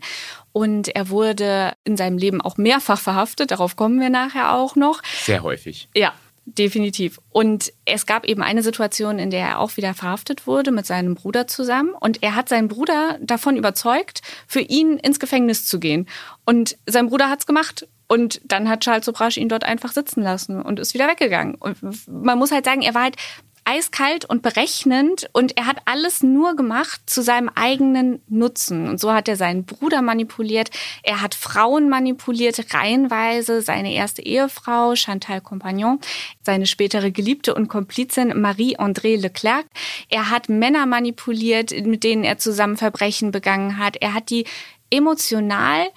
und 0.52 0.86
er 0.94 1.08
wurde 1.08 1.72
in 1.82 1.96
seinem 1.96 2.16
Leben 2.16 2.40
auch 2.40 2.56
mehrfach 2.56 3.00
verhaftet. 3.00 3.50
Darauf 3.50 3.74
kommen 3.74 4.00
wir 4.00 4.10
nachher 4.10 4.54
auch 4.54 4.76
noch. 4.76 5.02
Sehr 5.24 5.42
häufig. 5.42 5.88
Ja, 5.96 6.14
Definitiv. 6.58 7.20
Und 7.30 7.72
es 7.84 8.06
gab 8.06 8.24
eben 8.24 8.42
eine 8.42 8.62
Situation, 8.62 9.18
in 9.18 9.30
der 9.30 9.40
er 9.40 9.58
auch 9.60 9.76
wieder 9.76 9.94
verhaftet 9.94 10.46
wurde 10.48 10.72
mit 10.72 10.84
seinem 10.84 11.14
Bruder 11.14 11.46
zusammen. 11.46 11.90
Und 11.98 12.22
er 12.22 12.34
hat 12.34 12.48
seinen 12.48 12.66
Bruder 12.66 13.18
davon 13.20 13.56
überzeugt, 13.56 14.22
für 14.48 14.60
ihn 14.60 14.96
ins 14.96 15.20
Gefängnis 15.20 15.66
zu 15.66 15.78
gehen. 15.78 16.08
Und 16.44 16.76
sein 16.86 17.08
Bruder 17.08 17.30
hat's 17.30 17.46
gemacht. 17.46 17.86
Und 18.08 18.40
dann 18.44 18.68
hat 18.68 18.80
Charles 18.80 19.04
Sobrage 19.04 19.38
ihn 19.38 19.48
dort 19.48 19.62
einfach 19.62 19.92
sitzen 19.92 20.22
lassen 20.22 20.60
und 20.60 20.80
ist 20.80 20.94
wieder 20.94 21.06
weggegangen. 21.06 21.54
Und 21.54 21.76
man 22.08 22.38
muss 22.38 22.50
halt 22.50 22.64
sagen, 22.64 22.82
er 22.82 22.94
war 22.94 23.04
halt 23.04 23.16
eiskalt 23.64 24.24
und 24.24 24.42
berechnend 24.42 25.28
und 25.32 25.56
er 25.56 25.66
hat 25.66 25.78
alles 25.84 26.22
nur 26.22 26.56
gemacht 26.56 27.02
zu 27.06 27.22
seinem 27.22 27.48
eigenen 27.54 28.22
Nutzen. 28.28 28.88
Und 28.88 29.00
so 29.00 29.12
hat 29.12 29.28
er 29.28 29.36
seinen 29.36 29.64
Bruder 29.64 30.02
manipuliert, 30.02 30.70
er 31.02 31.20
hat 31.20 31.34
Frauen 31.34 31.88
manipuliert, 31.88 32.74
reihenweise 32.74 33.62
seine 33.62 33.92
erste 33.92 34.22
Ehefrau 34.22 34.94
Chantal 34.94 35.40
Compagnon, 35.40 36.00
seine 36.42 36.66
spätere 36.66 37.10
Geliebte 37.10 37.54
und 37.54 37.68
Komplizin 37.68 38.40
Marie-André 38.40 39.16
Leclerc. 39.16 39.66
Er 40.08 40.30
hat 40.30 40.48
Männer 40.48 40.86
manipuliert, 40.86 41.72
mit 41.84 42.04
denen 42.04 42.24
er 42.24 42.38
zusammen 42.38 42.76
Verbrechen 42.76 43.30
begangen 43.30 43.78
hat. 43.78 43.96
Er 43.96 44.14
hat 44.14 44.30
die 44.30 44.44
emotional 44.90 45.88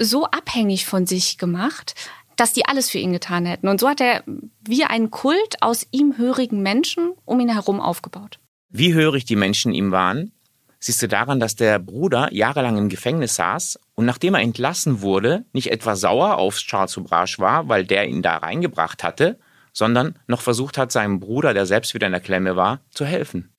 so 0.00 0.24
abhängig 0.24 0.86
von 0.86 1.06
sich 1.06 1.36
gemacht, 1.36 1.94
dass 2.40 2.54
die 2.54 2.64
alles 2.64 2.88
für 2.88 2.96
ihn 2.96 3.12
getan 3.12 3.44
hätten. 3.44 3.68
Und 3.68 3.80
so 3.80 3.88
hat 3.88 4.00
er 4.00 4.24
wie 4.66 4.84
einen 4.84 5.10
Kult 5.10 5.56
aus 5.60 5.86
ihm 5.90 6.16
hörigen 6.16 6.62
Menschen 6.62 7.12
um 7.26 7.38
ihn 7.38 7.50
herum 7.50 7.80
aufgebaut. 7.80 8.38
Wie 8.70 8.94
hörig 8.94 9.26
die 9.26 9.36
Menschen 9.36 9.74
ihm 9.74 9.90
waren, 9.90 10.32
siehst 10.78 11.02
du 11.02 11.06
daran, 11.06 11.38
dass 11.38 11.54
der 11.54 11.78
Bruder 11.78 12.32
jahrelang 12.32 12.78
im 12.78 12.88
Gefängnis 12.88 13.34
saß 13.34 13.78
und 13.94 14.06
nachdem 14.06 14.34
er 14.34 14.40
entlassen 14.40 15.02
wurde, 15.02 15.44
nicht 15.52 15.70
etwa 15.70 15.96
sauer 15.96 16.38
auf 16.38 16.56
Charles 16.56 16.92
Soubrage 16.92 17.36
war, 17.40 17.68
weil 17.68 17.84
der 17.84 18.08
ihn 18.08 18.22
da 18.22 18.38
reingebracht 18.38 19.04
hatte, 19.04 19.38
sondern 19.74 20.18
noch 20.26 20.40
versucht 20.40 20.78
hat, 20.78 20.92
seinem 20.92 21.20
Bruder, 21.20 21.52
der 21.52 21.66
selbst 21.66 21.92
wieder 21.92 22.06
in 22.06 22.12
der 22.12 22.22
Klemme 22.22 22.56
war, 22.56 22.80
zu 22.88 23.04
helfen. 23.04 23.52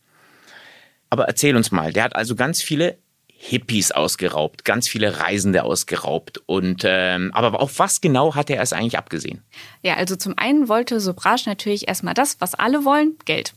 Aber 1.11 1.25
erzähl 1.25 1.55
uns 1.55 1.71
mal, 1.71 1.93
der 1.93 2.05
hat 2.05 2.15
also 2.15 2.35
ganz 2.35 2.63
viele 2.63 2.97
Hippies 3.43 3.91
ausgeraubt, 3.91 4.65
ganz 4.65 4.88
viele 4.88 5.19
Reisende 5.19 5.63
ausgeraubt. 5.63 6.43
Und 6.45 6.83
ähm, 6.86 7.31
aber 7.33 7.60
auf 7.60 7.79
was 7.79 8.00
genau 8.00 8.36
hat 8.36 8.51
er 8.51 8.62
es 8.62 8.71
eigentlich 8.71 9.00
abgesehen? 9.00 9.41
Ja, 9.81 9.95
also 9.95 10.15
zum 10.15 10.38
einen 10.38 10.69
wollte 10.69 11.00
Sobrage 11.00 11.45
natürlich 11.48 11.88
erstmal 11.88 12.13
das, 12.13 12.39
was 12.39 12.53
alle 12.53 12.86
wollen, 12.86 13.17
Geld. 13.25 13.55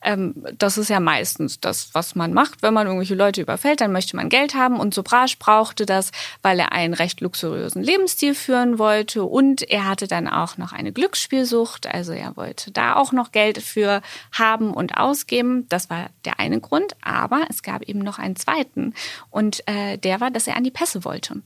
Ähm, 0.00 0.42
das 0.56 0.78
ist 0.78 0.88
ja 0.88 1.00
meistens 1.00 1.60
das, 1.60 1.90
was 1.92 2.14
man 2.14 2.32
macht, 2.32 2.62
wenn 2.62 2.72
man 2.72 2.86
irgendwelche 2.86 3.14
Leute 3.14 3.42
überfällt, 3.42 3.82
dann 3.82 3.92
möchte 3.92 4.16
man 4.16 4.30
Geld 4.30 4.54
haben. 4.54 4.80
Und 4.80 4.94
Sobrage 4.94 5.36
brauchte 5.38 5.84
das, 5.84 6.12
weil 6.40 6.58
er 6.58 6.72
einen 6.72 6.94
recht 6.94 7.20
luxuriösen 7.20 7.82
Lebensstil 7.82 8.34
führen 8.34 8.78
wollte. 8.78 9.22
Und 9.22 9.68
er 9.68 9.86
hatte 9.86 10.06
dann 10.06 10.28
auch 10.28 10.56
noch 10.56 10.72
eine 10.72 10.92
Glücksspielsucht. 10.92 11.86
Also 11.86 12.12
er 12.12 12.38
wollte 12.38 12.70
da 12.70 12.96
auch 12.96 13.12
noch 13.12 13.32
Geld 13.32 13.58
für 13.58 14.00
haben 14.32 14.72
und 14.72 14.96
ausgeben. 14.96 15.68
Das 15.68 15.90
war 15.90 16.08
der 16.24 16.40
eine 16.40 16.58
Grund. 16.58 16.96
Aber 17.02 17.42
es 17.50 17.62
gab 17.62 17.82
eben 17.82 17.98
noch 17.98 18.18
einen 18.18 18.36
zweiten. 18.36 18.94
Und 19.30 19.66
äh, 19.66 19.98
der 19.98 20.20
war, 20.20 20.30
dass 20.30 20.46
er 20.46 20.56
an 20.56 20.64
die 20.64 20.70
Pässe 20.70 21.04
wollte. 21.04 21.42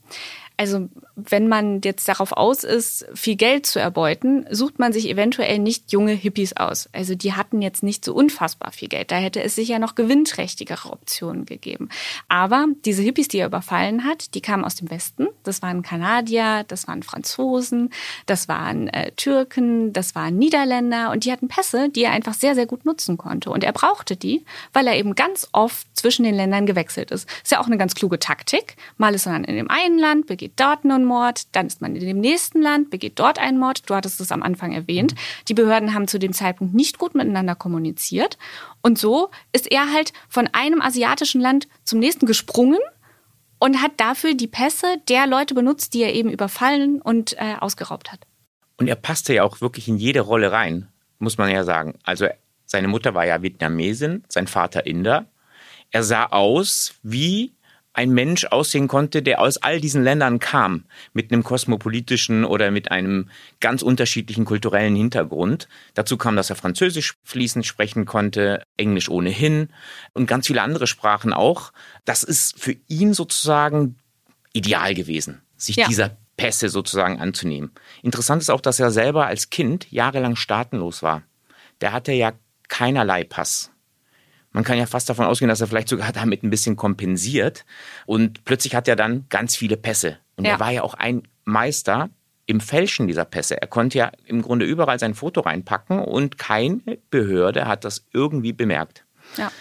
Also 0.60 0.90
wenn 1.16 1.48
man 1.48 1.80
jetzt 1.82 2.06
darauf 2.06 2.32
aus 2.32 2.64
ist, 2.64 3.06
viel 3.14 3.36
Geld 3.36 3.64
zu 3.64 3.80
erbeuten, 3.80 4.44
sucht 4.50 4.78
man 4.78 4.92
sich 4.92 5.08
eventuell 5.08 5.58
nicht 5.58 5.90
junge 5.90 6.12
Hippies 6.12 6.54
aus. 6.54 6.86
Also 6.92 7.14
die 7.14 7.32
hatten 7.32 7.62
jetzt 7.62 7.82
nicht 7.82 8.04
so 8.04 8.12
unfassbar 8.12 8.70
viel 8.70 8.88
Geld. 8.88 9.10
Da 9.10 9.16
hätte 9.16 9.42
es 9.42 9.54
sicher 9.54 9.78
noch 9.78 9.94
gewinnträchtigere 9.94 10.90
Optionen 10.90 11.46
gegeben. 11.46 11.88
Aber 12.28 12.66
diese 12.84 13.00
Hippies, 13.00 13.28
die 13.28 13.38
er 13.38 13.46
überfallen 13.46 14.04
hat, 14.04 14.34
die 14.34 14.42
kamen 14.42 14.66
aus 14.66 14.74
dem 14.74 14.90
Westen. 14.90 15.28
Das 15.44 15.62
waren 15.62 15.80
Kanadier, 15.80 16.64
das 16.68 16.86
waren 16.86 17.02
Franzosen, 17.02 17.88
das 18.26 18.46
waren 18.48 18.88
äh, 18.88 19.12
Türken, 19.12 19.94
das 19.94 20.14
waren 20.14 20.36
Niederländer 20.36 21.10
und 21.10 21.24
die 21.24 21.32
hatten 21.32 21.48
Pässe, 21.48 21.88
die 21.88 22.04
er 22.04 22.12
einfach 22.12 22.34
sehr, 22.34 22.54
sehr 22.54 22.66
gut 22.66 22.84
nutzen 22.84 23.16
konnte. 23.16 23.48
Und 23.48 23.64
er 23.64 23.72
brauchte 23.72 24.14
die, 24.14 24.44
weil 24.74 24.86
er 24.86 24.98
eben 24.98 25.14
ganz 25.14 25.48
oft 25.52 25.86
zwischen 25.94 26.24
den 26.24 26.34
Ländern 26.34 26.66
gewechselt 26.66 27.10
ist. 27.12 27.26
Ist 27.42 27.52
ja 27.52 27.60
auch 27.60 27.66
eine 27.66 27.78
ganz 27.78 27.94
kluge 27.94 28.18
Taktik. 28.18 28.76
Mal 28.98 29.14
ist 29.14 29.24
er 29.24 29.32
dann 29.32 29.44
in 29.44 29.56
dem 29.56 29.70
einen 29.70 29.98
Land, 29.98 30.26
begeht 30.26 30.49
begeht 30.50 30.60
dort 30.60 30.84
einen 30.84 31.04
Mord, 31.04 31.54
dann 31.54 31.66
ist 31.66 31.80
man 31.80 31.94
in 31.94 32.06
dem 32.06 32.20
nächsten 32.20 32.62
Land, 32.62 32.90
begeht 32.90 33.18
dort 33.18 33.38
einen 33.38 33.58
Mord. 33.58 33.88
Du 33.88 33.94
hattest 33.94 34.20
es 34.20 34.32
am 34.32 34.42
Anfang 34.42 34.72
erwähnt. 34.72 35.14
Die 35.48 35.54
Behörden 35.54 35.94
haben 35.94 36.08
zu 36.08 36.18
dem 36.18 36.32
Zeitpunkt 36.32 36.74
nicht 36.74 36.98
gut 36.98 37.14
miteinander 37.14 37.54
kommuniziert. 37.54 38.38
Und 38.82 38.98
so 38.98 39.30
ist 39.52 39.70
er 39.70 39.92
halt 39.92 40.12
von 40.28 40.48
einem 40.52 40.80
asiatischen 40.80 41.40
Land 41.40 41.68
zum 41.84 41.98
nächsten 41.98 42.26
gesprungen 42.26 42.80
und 43.58 43.82
hat 43.82 43.92
dafür 43.98 44.34
die 44.34 44.46
Pässe 44.46 44.96
der 45.08 45.26
Leute 45.26 45.54
benutzt, 45.54 45.94
die 45.94 46.02
er 46.02 46.14
eben 46.14 46.30
überfallen 46.30 47.00
und 47.00 47.34
äh, 47.34 47.56
ausgeraubt 47.60 48.12
hat. 48.12 48.20
Und 48.76 48.88
er 48.88 48.96
passte 48.96 49.34
ja 49.34 49.44
auch 49.44 49.60
wirklich 49.60 49.88
in 49.88 49.98
jede 49.98 50.20
Rolle 50.20 50.52
rein, 50.52 50.88
muss 51.18 51.36
man 51.36 51.50
ja 51.50 51.64
sagen. 51.64 51.98
Also 52.02 52.26
seine 52.64 52.88
Mutter 52.88 53.14
war 53.14 53.26
ja 53.26 53.42
Vietnamesin, 53.42 54.24
sein 54.28 54.46
Vater 54.46 54.86
Inder. 54.86 55.26
Er 55.90 56.02
sah 56.02 56.26
aus 56.26 56.94
wie 57.02 57.52
ein 57.92 58.10
Mensch 58.10 58.44
aussehen 58.46 58.88
konnte, 58.88 59.22
der 59.22 59.40
aus 59.40 59.56
all 59.56 59.80
diesen 59.80 60.04
Ländern 60.04 60.38
kam, 60.38 60.84
mit 61.12 61.32
einem 61.32 61.42
kosmopolitischen 61.42 62.44
oder 62.44 62.70
mit 62.70 62.90
einem 62.90 63.28
ganz 63.58 63.82
unterschiedlichen 63.82 64.44
kulturellen 64.44 64.94
Hintergrund. 64.94 65.68
Dazu 65.94 66.16
kam, 66.16 66.36
dass 66.36 66.50
er 66.50 66.56
Französisch 66.56 67.16
fließend 67.24 67.66
sprechen 67.66 68.04
konnte, 68.04 68.62
Englisch 68.76 69.08
ohnehin 69.08 69.68
und 70.12 70.26
ganz 70.26 70.46
viele 70.46 70.62
andere 70.62 70.86
Sprachen 70.86 71.32
auch. 71.32 71.72
Das 72.04 72.22
ist 72.22 72.58
für 72.60 72.76
ihn 72.86 73.12
sozusagen 73.12 73.96
ideal 74.52 74.94
gewesen, 74.94 75.42
sich 75.56 75.76
ja. 75.76 75.88
dieser 75.88 76.16
Pässe 76.36 76.68
sozusagen 76.68 77.20
anzunehmen. 77.20 77.72
Interessant 78.02 78.40
ist 78.40 78.50
auch, 78.50 78.60
dass 78.60 78.80
er 78.80 78.90
selber 78.90 79.26
als 79.26 79.50
Kind 79.50 79.90
jahrelang 79.90 80.36
staatenlos 80.36 81.02
war. 81.02 81.22
Der 81.80 81.92
hatte 81.92 82.12
ja 82.12 82.32
keinerlei 82.68 83.24
Pass. 83.24 83.70
Man 84.52 84.64
kann 84.64 84.78
ja 84.78 84.86
fast 84.86 85.08
davon 85.08 85.26
ausgehen, 85.26 85.48
dass 85.48 85.60
er 85.60 85.66
vielleicht 85.66 85.88
sogar 85.88 86.12
damit 86.12 86.42
ein 86.42 86.50
bisschen 86.50 86.76
kompensiert. 86.76 87.64
Und 88.06 88.44
plötzlich 88.44 88.74
hat 88.74 88.88
er 88.88 88.96
dann 88.96 89.26
ganz 89.28 89.56
viele 89.56 89.76
Pässe. 89.76 90.18
Und 90.36 90.44
ja. 90.44 90.52
er 90.52 90.60
war 90.60 90.70
ja 90.70 90.82
auch 90.82 90.94
ein 90.94 91.22
Meister 91.44 92.10
im 92.46 92.60
Fälschen 92.60 93.06
dieser 93.06 93.24
Pässe. 93.24 93.60
Er 93.60 93.68
konnte 93.68 93.98
ja 93.98 94.10
im 94.26 94.42
Grunde 94.42 94.66
überall 94.66 94.98
sein 94.98 95.14
Foto 95.14 95.40
reinpacken 95.40 96.00
und 96.00 96.36
keine 96.36 96.80
Behörde 97.10 97.68
hat 97.68 97.84
das 97.84 98.06
irgendwie 98.12 98.52
bemerkt. 98.52 99.04
Ja. 99.36 99.52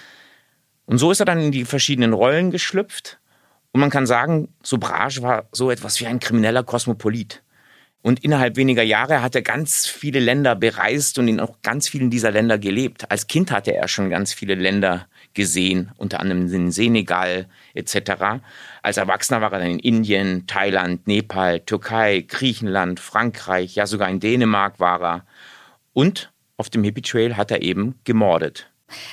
Und 0.86 0.98
so 0.98 1.12
ist 1.12 1.20
er 1.20 1.26
dann 1.28 1.40
in 1.40 1.52
die 1.52 1.66
verschiedenen 1.66 2.14
Rollen 2.14 2.50
geschlüpft. 2.50 3.20
Und 3.72 3.82
man 3.82 3.92
kann 3.92 4.08
sagen, 4.08 4.56
Sobrage 4.64 5.22
war 5.22 5.48
so 5.52 5.70
etwas 5.70 6.00
wie 6.00 6.08
ein 6.08 6.20
krimineller 6.20 6.64
Kosmopolit. 6.64 7.44
Und 8.02 8.24
innerhalb 8.24 8.56
weniger 8.56 8.84
Jahre 8.84 9.22
hat 9.22 9.36
er 9.36 9.42
ganz 9.42 9.86
viele 9.86 10.20
Länder 10.20 10.56
bereist 10.56 11.20
und 11.20 11.28
in 11.28 11.42
auch 11.42 11.58
ganz 11.64 11.90
vielen 11.90 12.10
dieser 12.10 12.32
Länder 12.32 12.58
gelebt. 12.58 13.12
Als 13.12 13.28
Kind 13.28 13.52
hatte 13.52 13.76
er 13.76 13.90
schon 13.90 14.10
ganz 14.10 14.32
viele 14.32 14.56
Länder 14.56 15.08
gesehen, 15.34 15.92
unter 15.98 16.22
anderem 16.22 16.52
in 16.52 16.72
Senegal 16.72 17.48
etc. 17.74 18.42
Als 18.82 18.98
Erwachsener 18.98 19.42
war 19.42 19.52
er 19.52 19.60
dann 19.60 19.72
in 19.72 19.80
Indien, 19.80 20.48
Thailand, 20.48 21.08
Nepal, 21.08 21.60
Türkei, 21.60 22.24
Griechenland, 22.26 23.02
Frankreich, 23.02 23.76
ja 23.76 23.86
sogar 23.86 24.10
in 24.10 24.22
Dänemark 24.22 24.80
war 24.80 25.02
er. 25.02 25.26
Und 25.92 26.32
auf 26.56 26.70
dem 26.70 26.84
Hippie 26.86 27.02
Trail 27.02 27.36
hat 27.36 27.52
er 27.52 27.62
eben 27.62 28.00
gemordet. 28.06 28.70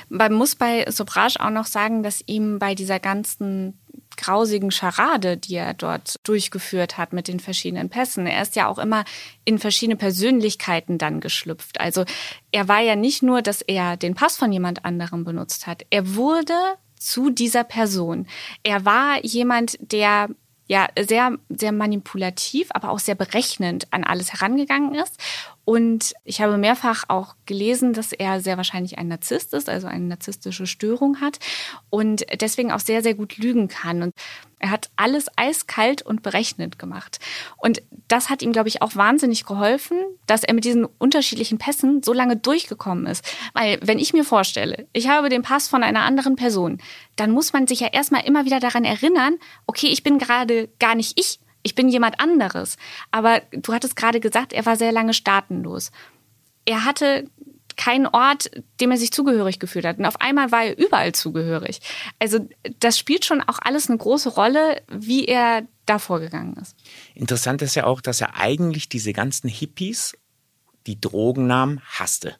Man 0.09 0.33
muss 0.33 0.55
bei 0.55 0.85
Sobrage 0.89 1.41
auch 1.41 1.51
noch 1.51 1.67
sagen, 1.67 2.03
dass 2.03 2.23
ihm 2.27 2.59
bei 2.59 2.75
dieser 2.75 3.01
ganzen 3.01 3.79
grausigen 4.17 4.71
Scharade, 4.71 5.37
die 5.37 5.55
er 5.55 5.75
dort 5.75 6.17
durchgeführt 6.25 6.99
hat 6.99 7.13
mit 7.13 7.29
den 7.29 7.41
verschiedenen 7.41 7.89
Pässen. 7.89 8.27
Er 8.27 8.43
ist 8.43 8.57
ja 8.57 8.69
auch 8.69 8.79
immer 8.79 9.05
in 9.45 9.59
verschiedene 9.59 9.97
Persönlichkeiten 9.97 10.99
dann 10.99 11.21
geschlüpft. 11.21 11.81
Also 11.81 12.05
er 12.53 12.69
war 12.69 12.81
ja 12.81 12.97
nicht 12.97 13.23
nur, 13.23 13.43
dass 13.43 13.63
er 13.63 13.97
den 13.97 14.15
Pass 14.15 14.37
von 14.37 14.53
jemand 14.53 14.85
anderem 14.85 15.25
benutzt 15.25 15.67
hat. 15.67 15.85
Er 15.91 16.15
wurde 16.15 16.55
zu 16.99 17.31
dieser 17.31 17.65
Person. 17.65 18.27
Er 18.63 18.85
war 18.85 19.25
jemand, 19.25 19.79
der 19.81 20.29
ja 20.69 20.89
sehr, 20.99 21.37
sehr 21.49 21.73
manipulativ, 21.73 22.69
aber 22.71 22.91
auch 22.91 22.99
sehr 22.99 23.15
berechnend 23.15 23.93
an 23.93 24.05
alles 24.05 24.33
herangegangen 24.33 24.95
ist. 24.95 25.21
Und 25.67 26.15
ich 26.23 26.41
habe 26.41 26.59
mehrfach 26.59 27.07
auch 27.09 27.35
gelesen, 27.45 27.93
dass 27.93 28.13
er 28.13 28.41
sehr 28.41 28.57
wahrscheinlich 28.57 28.99
ein 28.99 29.09
Narzisst 29.09 29.53
ist, 29.53 29.69
also 29.69 29.89
eine 29.89 30.05
narzisstische 30.05 30.65
Störung 30.65 31.21
hat 31.21 31.41
und 31.91 32.25
deswegen 32.41 32.71
auch 32.71 32.79
sehr, 32.79 33.03
sehr 33.03 33.15
gut 33.15 33.37
lügen 33.37 33.67
kann. 33.67 34.01
Und 34.01 34.13
er 34.61 34.71
hat 34.71 34.91
alles 34.95 35.27
eiskalt 35.35 36.03
und 36.03 36.23
berechnet 36.23 36.79
gemacht. 36.79 37.19
Und 37.57 37.83
das 38.07 38.31
hat 38.31 38.43
ihm, 38.43 38.53
glaube 38.53 38.69
ich, 38.69 38.81
auch 38.81 38.95
wahnsinnig 38.95 39.45
geholfen, 39.45 39.99
dass 40.29 40.45
er 40.45 40.55
mit 40.55 40.65
diesen 40.65 40.85
unterschiedlichen 40.85 41.59
Pässen 41.59 42.01
so 42.01 42.13
lange 42.13 42.37
durchgekommen 42.37 43.07
ist. 43.07 43.25
Weil, 43.53 43.81
wenn 43.83 43.99
ich 43.99 44.13
mir 44.13 44.23
vorstelle, 44.23 44.87
ich 44.93 45.09
habe 45.09 45.31
den 45.31 45.43
Pass 45.43 45.67
von 45.67 45.83
einer 45.83 46.03
anderen 46.03 46.37
Person, 46.37 46.79
dann 47.17 47.33
muss 47.33 47.53
man 47.53 47.67
sich 47.67 47.81
ja 47.81 47.89
erstmal 47.89 48.25
immer 48.25 48.45
wieder 48.45 48.61
daran 48.61 48.85
erinnern, 48.85 49.35
okay, 49.67 49.89
ich 49.89 50.05
bin 50.05 50.19
gerade 50.19 50.69
gar 50.79 50.95
nicht 50.95 51.19
ich, 51.19 51.41
ich 51.67 51.75
bin 51.75 51.89
jemand 51.89 52.21
anderes. 52.21 52.77
Aber 53.11 53.43
du 53.51 53.73
hattest 53.73 53.97
gerade 53.97 54.21
gesagt, 54.21 54.53
er 54.53 54.65
war 54.67 54.77
sehr 54.77 54.93
lange 54.93 55.15
staatenlos. 55.15 55.91
Er 56.65 56.85
hatte 56.85 57.29
keinen 57.77 58.07
Ort, 58.07 58.51
dem 58.81 58.93
er 58.93 58.97
sich 58.97 59.11
zugehörig 59.11 59.59
gefühlt 59.59 59.85
hat. 59.85 59.99
Und 59.99 60.07
auf 60.07 60.21
einmal 60.21 60.53
war 60.53 60.65
er 60.65 60.79
überall 60.79 61.13
zugehörig. 61.13 61.81
Also 62.21 62.49
das 62.79 62.99
spielt 62.99 63.25
schon 63.25 63.43
auch 63.43 63.59
alles 63.61 63.91
eine 63.91 63.99
große 63.99 64.29
Rolle, 64.29 64.81
wie 64.89 65.27
er 65.27 65.67
da 65.87 65.99
vorgegangen 65.99 66.55
ist. 66.55 66.77
Interessant 67.17 67.61
ist 67.63 67.75
ja 67.75 67.85
auch, 67.85 68.01
dass 68.01 68.21
er 68.21 68.37
eigentlich 68.37 68.89
diese 68.89 69.13
ganzen 69.13 69.49
Hippies, 69.49 70.17
die 70.87 71.01
Drogen 71.01 71.49
nahmen, 71.49 71.83
hasste. 71.85 72.37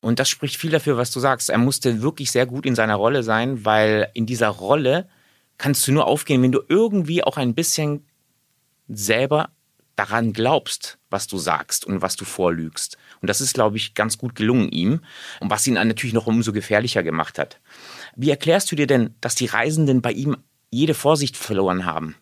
Und 0.00 0.18
das 0.18 0.28
spricht 0.28 0.58
viel 0.58 0.70
dafür, 0.70 0.98
was 0.98 1.10
du 1.10 1.18
sagst. 1.18 1.48
Er 1.48 1.56
musste 1.56 2.02
wirklich 2.02 2.30
sehr 2.30 2.44
gut 2.44 2.66
in 2.66 2.74
seiner 2.74 2.96
Rolle 2.96 3.22
sein, 3.22 3.64
weil 3.64 4.10
in 4.12 4.26
dieser 4.26 4.48
Rolle 4.48 5.08
kannst 5.56 5.88
du 5.88 5.92
nur 5.92 6.06
aufgehen, 6.06 6.42
wenn 6.42 6.52
du 6.52 6.60
irgendwie 6.68 7.24
auch 7.24 7.38
ein 7.38 7.54
bisschen 7.54 8.04
selber 8.88 9.50
daran 9.96 10.32
glaubst, 10.32 10.98
was 11.10 11.26
du 11.26 11.38
sagst 11.38 11.84
und 11.84 12.02
was 12.02 12.16
du 12.16 12.24
vorlügst. 12.24 12.98
Und 13.20 13.28
das 13.28 13.40
ist, 13.40 13.54
glaube 13.54 13.76
ich, 13.76 13.94
ganz 13.94 14.18
gut 14.18 14.34
gelungen 14.34 14.68
ihm 14.70 15.00
und 15.40 15.50
was 15.50 15.66
ihn 15.66 15.74
natürlich 15.74 16.14
noch 16.14 16.26
umso 16.26 16.52
gefährlicher 16.52 17.02
gemacht 17.02 17.38
hat. 17.38 17.60
Wie 18.16 18.30
erklärst 18.30 18.70
du 18.72 18.76
dir 18.76 18.86
denn, 18.86 19.14
dass 19.20 19.34
die 19.34 19.46
Reisenden 19.46 20.02
bei 20.02 20.12
ihm 20.12 20.36
jede 20.70 20.94
Vorsicht 20.94 21.36
verloren 21.36 21.84
haben? 21.84 22.16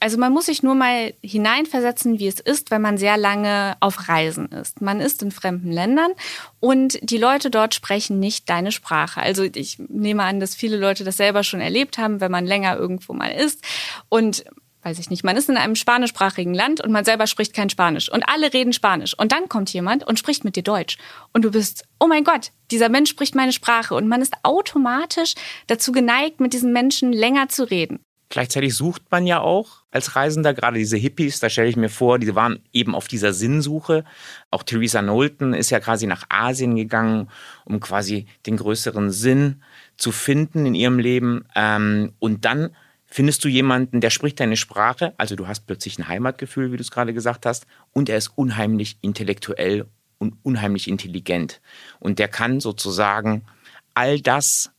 Also 0.00 0.18
man 0.18 0.32
muss 0.32 0.46
sich 0.46 0.64
nur 0.64 0.74
mal 0.74 1.14
hineinversetzen, 1.22 2.18
wie 2.18 2.26
es 2.26 2.40
ist, 2.40 2.72
wenn 2.72 2.82
man 2.82 2.98
sehr 2.98 3.16
lange 3.16 3.76
auf 3.78 4.08
Reisen 4.08 4.48
ist. 4.48 4.80
Man 4.80 4.98
ist 4.98 5.22
in 5.22 5.30
fremden 5.30 5.70
Ländern 5.70 6.10
und 6.58 6.98
die 7.08 7.18
Leute 7.18 7.50
dort 7.50 7.72
sprechen 7.72 8.18
nicht 8.18 8.50
deine 8.50 8.72
Sprache. 8.72 9.20
Also 9.22 9.44
ich 9.44 9.78
nehme 9.78 10.24
an, 10.24 10.40
dass 10.40 10.56
viele 10.56 10.76
Leute 10.76 11.04
das 11.04 11.18
selber 11.18 11.44
schon 11.44 11.60
erlebt 11.60 11.98
haben, 11.98 12.20
wenn 12.20 12.32
man 12.32 12.46
länger 12.46 12.76
irgendwo 12.76 13.12
mal 13.12 13.28
ist 13.28 13.64
und 14.08 14.44
weiß 14.82 14.98
ich 14.98 15.10
nicht, 15.10 15.24
man 15.24 15.36
ist 15.36 15.48
in 15.48 15.56
einem 15.56 15.74
spanischsprachigen 15.74 16.54
Land 16.54 16.80
und 16.80 16.90
man 16.90 17.04
selber 17.04 17.26
spricht 17.26 17.54
kein 17.54 17.70
Spanisch 17.70 18.10
und 18.10 18.24
alle 18.28 18.52
reden 18.52 18.72
Spanisch 18.72 19.16
und 19.18 19.32
dann 19.32 19.48
kommt 19.48 19.72
jemand 19.72 20.06
und 20.06 20.18
spricht 20.18 20.44
mit 20.44 20.56
dir 20.56 20.62
Deutsch 20.62 20.98
und 21.32 21.44
du 21.44 21.50
bist, 21.50 21.84
oh 22.00 22.06
mein 22.06 22.24
Gott, 22.24 22.50
dieser 22.70 22.88
Mensch 22.88 23.10
spricht 23.10 23.34
meine 23.34 23.52
Sprache 23.52 23.94
und 23.94 24.08
man 24.08 24.22
ist 24.22 24.34
automatisch 24.42 25.34
dazu 25.66 25.92
geneigt, 25.92 26.40
mit 26.40 26.52
diesem 26.52 26.72
Menschen 26.72 27.12
länger 27.12 27.48
zu 27.48 27.64
reden. 27.70 28.00
Gleichzeitig 28.32 28.74
sucht 28.74 29.02
man 29.10 29.26
ja 29.26 29.40
auch 29.40 29.82
als 29.90 30.16
Reisender, 30.16 30.54
gerade 30.54 30.78
diese 30.78 30.96
Hippies, 30.96 31.38
da 31.38 31.50
stelle 31.50 31.68
ich 31.68 31.76
mir 31.76 31.90
vor, 31.90 32.18
die 32.18 32.34
waren 32.34 32.60
eben 32.72 32.94
auf 32.94 33.06
dieser 33.06 33.34
Sinnsuche. 33.34 34.04
Auch 34.50 34.62
Theresa 34.62 35.02
Knowlton 35.02 35.52
ist 35.52 35.68
ja 35.68 35.80
quasi 35.80 36.06
nach 36.06 36.24
Asien 36.30 36.74
gegangen, 36.74 37.28
um 37.66 37.78
quasi 37.78 38.24
den 38.46 38.56
größeren 38.56 39.10
Sinn 39.10 39.62
zu 39.98 40.12
finden 40.12 40.64
in 40.64 40.74
ihrem 40.74 40.98
Leben. 40.98 41.44
Ähm, 41.54 42.14
und 42.20 42.46
dann 42.46 42.74
findest 43.12 43.44
du 43.44 43.48
jemanden, 43.48 44.00
der 44.00 44.08
spricht 44.08 44.40
deine 44.40 44.56
Sprache, 44.56 45.12
also 45.18 45.36
du 45.36 45.46
hast 45.46 45.66
plötzlich 45.66 45.98
ein 45.98 46.08
Heimatgefühl, 46.08 46.72
wie 46.72 46.78
du 46.78 46.82
es 46.82 46.90
gerade 46.90 47.12
gesagt 47.12 47.44
hast, 47.44 47.66
und 47.92 48.08
er 48.08 48.16
ist 48.16 48.32
unheimlich 48.36 48.96
intellektuell 49.02 49.86
und 50.16 50.38
unheimlich 50.42 50.88
intelligent. 50.88 51.60
Und 52.00 52.18
der 52.18 52.28
kann 52.28 52.60
sozusagen 52.60 53.44
all 53.92 54.18
das 54.20 54.70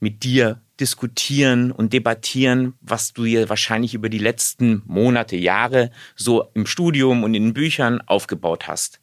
mit 0.00 0.24
dir 0.24 0.60
diskutieren 0.80 1.70
und 1.70 1.92
debattieren, 1.92 2.74
was 2.80 3.12
du 3.12 3.24
dir 3.24 3.48
wahrscheinlich 3.48 3.94
über 3.94 4.08
die 4.08 4.18
letzten 4.18 4.82
Monate, 4.86 5.36
Jahre 5.36 5.92
so 6.16 6.50
im 6.54 6.66
Studium 6.66 7.22
und 7.22 7.34
in 7.34 7.44
den 7.44 7.54
Büchern 7.54 8.00
aufgebaut 8.06 8.66
hast. 8.66 8.98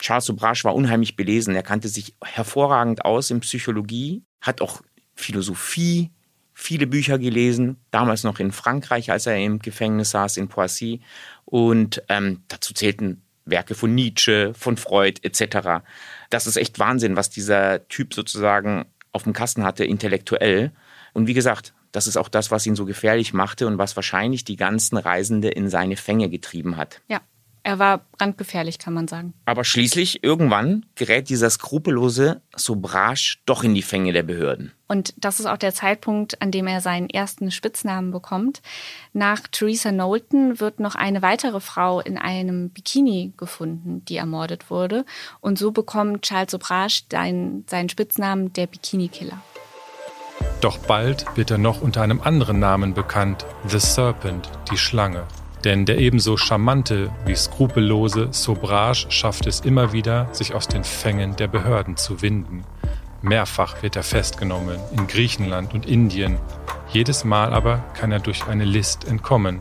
Charles 0.00 0.24
Sobrasch 0.24 0.64
war 0.64 0.74
unheimlich 0.74 1.14
belesen. 1.14 1.54
Er 1.54 1.62
kannte 1.62 1.88
sich 1.88 2.14
hervorragend 2.24 3.04
aus 3.04 3.30
in 3.30 3.38
Psychologie, 3.38 4.24
hat 4.40 4.62
auch 4.62 4.82
Philosophie, 5.14 6.10
viele 6.60 6.88
Bücher 6.88 7.20
gelesen, 7.20 7.76
damals 7.92 8.24
noch 8.24 8.40
in 8.40 8.50
Frankreich, 8.50 9.12
als 9.12 9.26
er 9.26 9.36
im 9.36 9.60
Gefängnis 9.60 10.10
saß 10.10 10.38
in 10.38 10.48
Poissy. 10.48 11.00
Und 11.44 12.02
ähm, 12.08 12.42
dazu 12.48 12.74
zählten 12.74 13.22
Werke 13.44 13.76
von 13.76 13.94
Nietzsche, 13.94 14.52
von 14.54 14.76
Freud 14.76 15.20
etc. 15.22 15.84
Das 16.30 16.48
ist 16.48 16.56
echt 16.56 16.80
Wahnsinn, 16.80 17.14
was 17.14 17.30
dieser 17.30 17.86
Typ 17.86 18.12
sozusagen 18.12 18.86
auf 19.12 19.22
dem 19.22 19.34
Kasten 19.34 19.62
hatte, 19.62 19.84
intellektuell. 19.84 20.72
Und 21.14 21.28
wie 21.28 21.34
gesagt, 21.34 21.74
das 21.92 22.08
ist 22.08 22.16
auch 22.16 22.28
das, 22.28 22.50
was 22.50 22.66
ihn 22.66 22.74
so 22.74 22.86
gefährlich 22.86 23.32
machte 23.32 23.68
und 23.68 23.78
was 23.78 23.94
wahrscheinlich 23.94 24.42
die 24.42 24.56
ganzen 24.56 24.96
Reisende 24.96 25.48
in 25.48 25.70
seine 25.70 25.96
Fänge 25.96 26.28
getrieben 26.28 26.76
hat. 26.76 27.00
Ja, 27.06 27.20
er 27.68 27.78
war 27.78 28.00
brandgefährlich, 28.16 28.78
kann 28.78 28.94
man 28.94 29.08
sagen. 29.08 29.34
Aber 29.44 29.62
schließlich, 29.62 30.24
irgendwann 30.24 30.86
gerät 30.94 31.28
dieser 31.28 31.50
skrupellose 31.50 32.40
Sobrage 32.56 33.36
doch 33.44 33.62
in 33.62 33.74
die 33.74 33.82
Fänge 33.82 34.14
der 34.14 34.22
Behörden. 34.22 34.72
Und 34.86 35.12
das 35.18 35.38
ist 35.38 35.44
auch 35.44 35.58
der 35.58 35.74
Zeitpunkt, 35.74 36.40
an 36.40 36.50
dem 36.50 36.66
er 36.66 36.80
seinen 36.80 37.10
ersten 37.10 37.50
Spitznamen 37.50 38.10
bekommt. 38.10 38.62
Nach 39.12 39.40
Theresa 39.48 39.90
Knowlton 39.90 40.60
wird 40.60 40.80
noch 40.80 40.94
eine 40.94 41.20
weitere 41.20 41.60
Frau 41.60 42.00
in 42.00 42.16
einem 42.16 42.70
Bikini 42.70 43.34
gefunden, 43.36 44.02
die 44.06 44.16
ermordet 44.16 44.70
wurde. 44.70 45.04
Und 45.42 45.58
so 45.58 45.70
bekommt 45.70 46.22
Charles 46.22 46.52
Sobrage 46.52 47.02
seinen, 47.12 47.66
seinen 47.68 47.90
Spitznamen 47.90 48.50
der 48.54 48.66
Bikini-Killer. 48.66 49.42
Doch 50.62 50.78
bald 50.78 51.26
wird 51.36 51.50
er 51.50 51.58
noch 51.58 51.82
unter 51.82 52.00
einem 52.00 52.22
anderen 52.22 52.60
Namen 52.60 52.94
bekannt, 52.94 53.44
The 53.66 53.78
Serpent, 53.78 54.48
die 54.70 54.78
Schlange. 54.78 55.26
Denn 55.64 55.86
der 55.86 55.98
ebenso 55.98 56.36
charmante 56.36 57.10
wie 57.26 57.34
skrupellose 57.34 58.28
Sobrage 58.30 59.06
schafft 59.10 59.46
es 59.46 59.60
immer 59.60 59.92
wieder, 59.92 60.28
sich 60.32 60.54
aus 60.54 60.68
den 60.68 60.84
Fängen 60.84 61.36
der 61.36 61.48
Behörden 61.48 61.96
zu 61.96 62.22
winden. 62.22 62.64
Mehrfach 63.22 63.82
wird 63.82 63.96
er 63.96 64.04
festgenommen, 64.04 64.78
in 64.96 65.08
Griechenland 65.08 65.74
und 65.74 65.86
Indien. 65.86 66.38
Jedes 66.92 67.24
Mal 67.24 67.52
aber 67.52 67.84
kann 67.94 68.12
er 68.12 68.20
durch 68.20 68.46
eine 68.46 68.64
List 68.64 69.06
entkommen. 69.08 69.60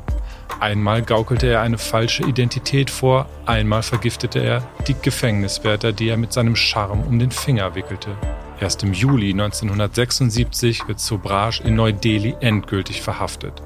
Einmal 0.59 1.01
gaukelte 1.01 1.47
er 1.47 1.61
eine 1.61 1.77
falsche 1.77 2.23
Identität 2.23 2.89
vor, 2.89 3.27
einmal 3.45 3.83
vergiftete 3.83 4.39
er 4.39 4.67
die 4.88 4.95
Gefängniswärter, 4.99 5.91
die 5.91 6.10
er 6.10 6.17
mit 6.17 6.33
seinem 6.33 6.55
Charme 6.55 7.03
um 7.03 7.19
den 7.19 7.31
Finger 7.31 7.75
wickelte. 7.75 8.15
Erst 8.60 8.81
im 8.81 8.93
Juli 8.93 9.31
1976 9.31 10.88
wird 10.88 10.99
Sobrage 10.99 11.62
in 11.63 11.75
Neu-Delhi 11.75 12.36
endgültig 12.39 13.01
verhaftet. 13.01 13.62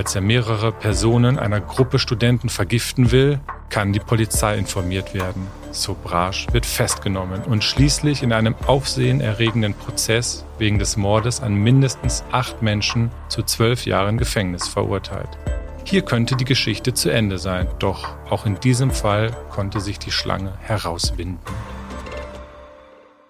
Als 0.00 0.14
er 0.14 0.22
mehrere 0.22 0.72
Personen 0.72 1.38
einer 1.38 1.60
Gruppe 1.60 1.98
Studenten 1.98 2.48
vergiften 2.48 3.12
will, 3.12 3.38
kann 3.68 3.92
die 3.92 4.00
Polizei 4.00 4.56
informiert 4.56 5.12
werden. 5.12 5.46
Sobrage 5.72 6.46
wird 6.52 6.64
festgenommen 6.64 7.42
und 7.42 7.62
schließlich 7.62 8.22
in 8.22 8.32
einem 8.32 8.54
aufsehenerregenden 8.66 9.74
Prozess 9.74 10.46
wegen 10.56 10.78
des 10.78 10.96
Mordes 10.96 11.42
an 11.42 11.52
mindestens 11.52 12.24
acht 12.32 12.62
Menschen 12.62 13.10
zu 13.28 13.42
zwölf 13.42 13.84
Jahren 13.84 14.16
Gefängnis 14.16 14.68
verurteilt. 14.68 15.28
Hier 15.84 16.00
könnte 16.00 16.34
die 16.34 16.46
Geschichte 16.46 16.94
zu 16.94 17.10
Ende 17.10 17.36
sein, 17.36 17.68
doch 17.78 18.16
auch 18.30 18.46
in 18.46 18.58
diesem 18.58 18.92
Fall 18.92 19.36
konnte 19.50 19.80
sich 19.80 19.98
die 19.98 20.12
Schlange 20.12 20.54
herauswinden. 20.62 21.44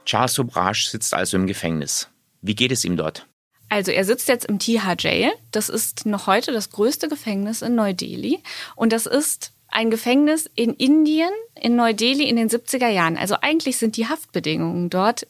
Charles 0.05 0.35
Sobrage 0.35 0.87
sitzt 0.89 1.15
also 1.15 1.37
im 1.37 1.49
Gefängnis. 1.49 2.09
Wie 2.43 2.55
geht 2.55 2.71
es 2.71 2.85
ihm 2.85 2.97
dort? 2.97 3.27
Also 3.71 3.93
er 3.93 4.05
sitzt 4.05 4.29
jetzt 4.29 4.45
im 4.47 4.59
Tiha 4.59 4.95
Jail. 4.99 5.33
Das 5.53 5.69
ist 5.69 6.05
noch 6.05 6.27
heute 6.27 6.53
das 6.53 6.71
größte 6.71 7.09
Gefängnis 7.09 7.63
in 7.63 7.77
Neu-Delhi. 7.77 8.41
Und 8.77 8.93
das 8.93 9.07
ist 9.07 9.53
ein 9.69 9.91
Gefängnis 9.91 10.51
in 10.57 10.75
Indien, 10.75 11.31
in 11.55 11.77
Neu-Delhi 11.77 12.29
in 12.29 12.37
den 12.37 12.51
70er 12.51 12.89
Jahren. 12.89 13.17
Also 13.17 13.37
eigentlich 13.41 13.79
sind 13.79 13.97
die 13.97 14.09
Haftbedingungen 14.09 14.91
dort 14.91 15.27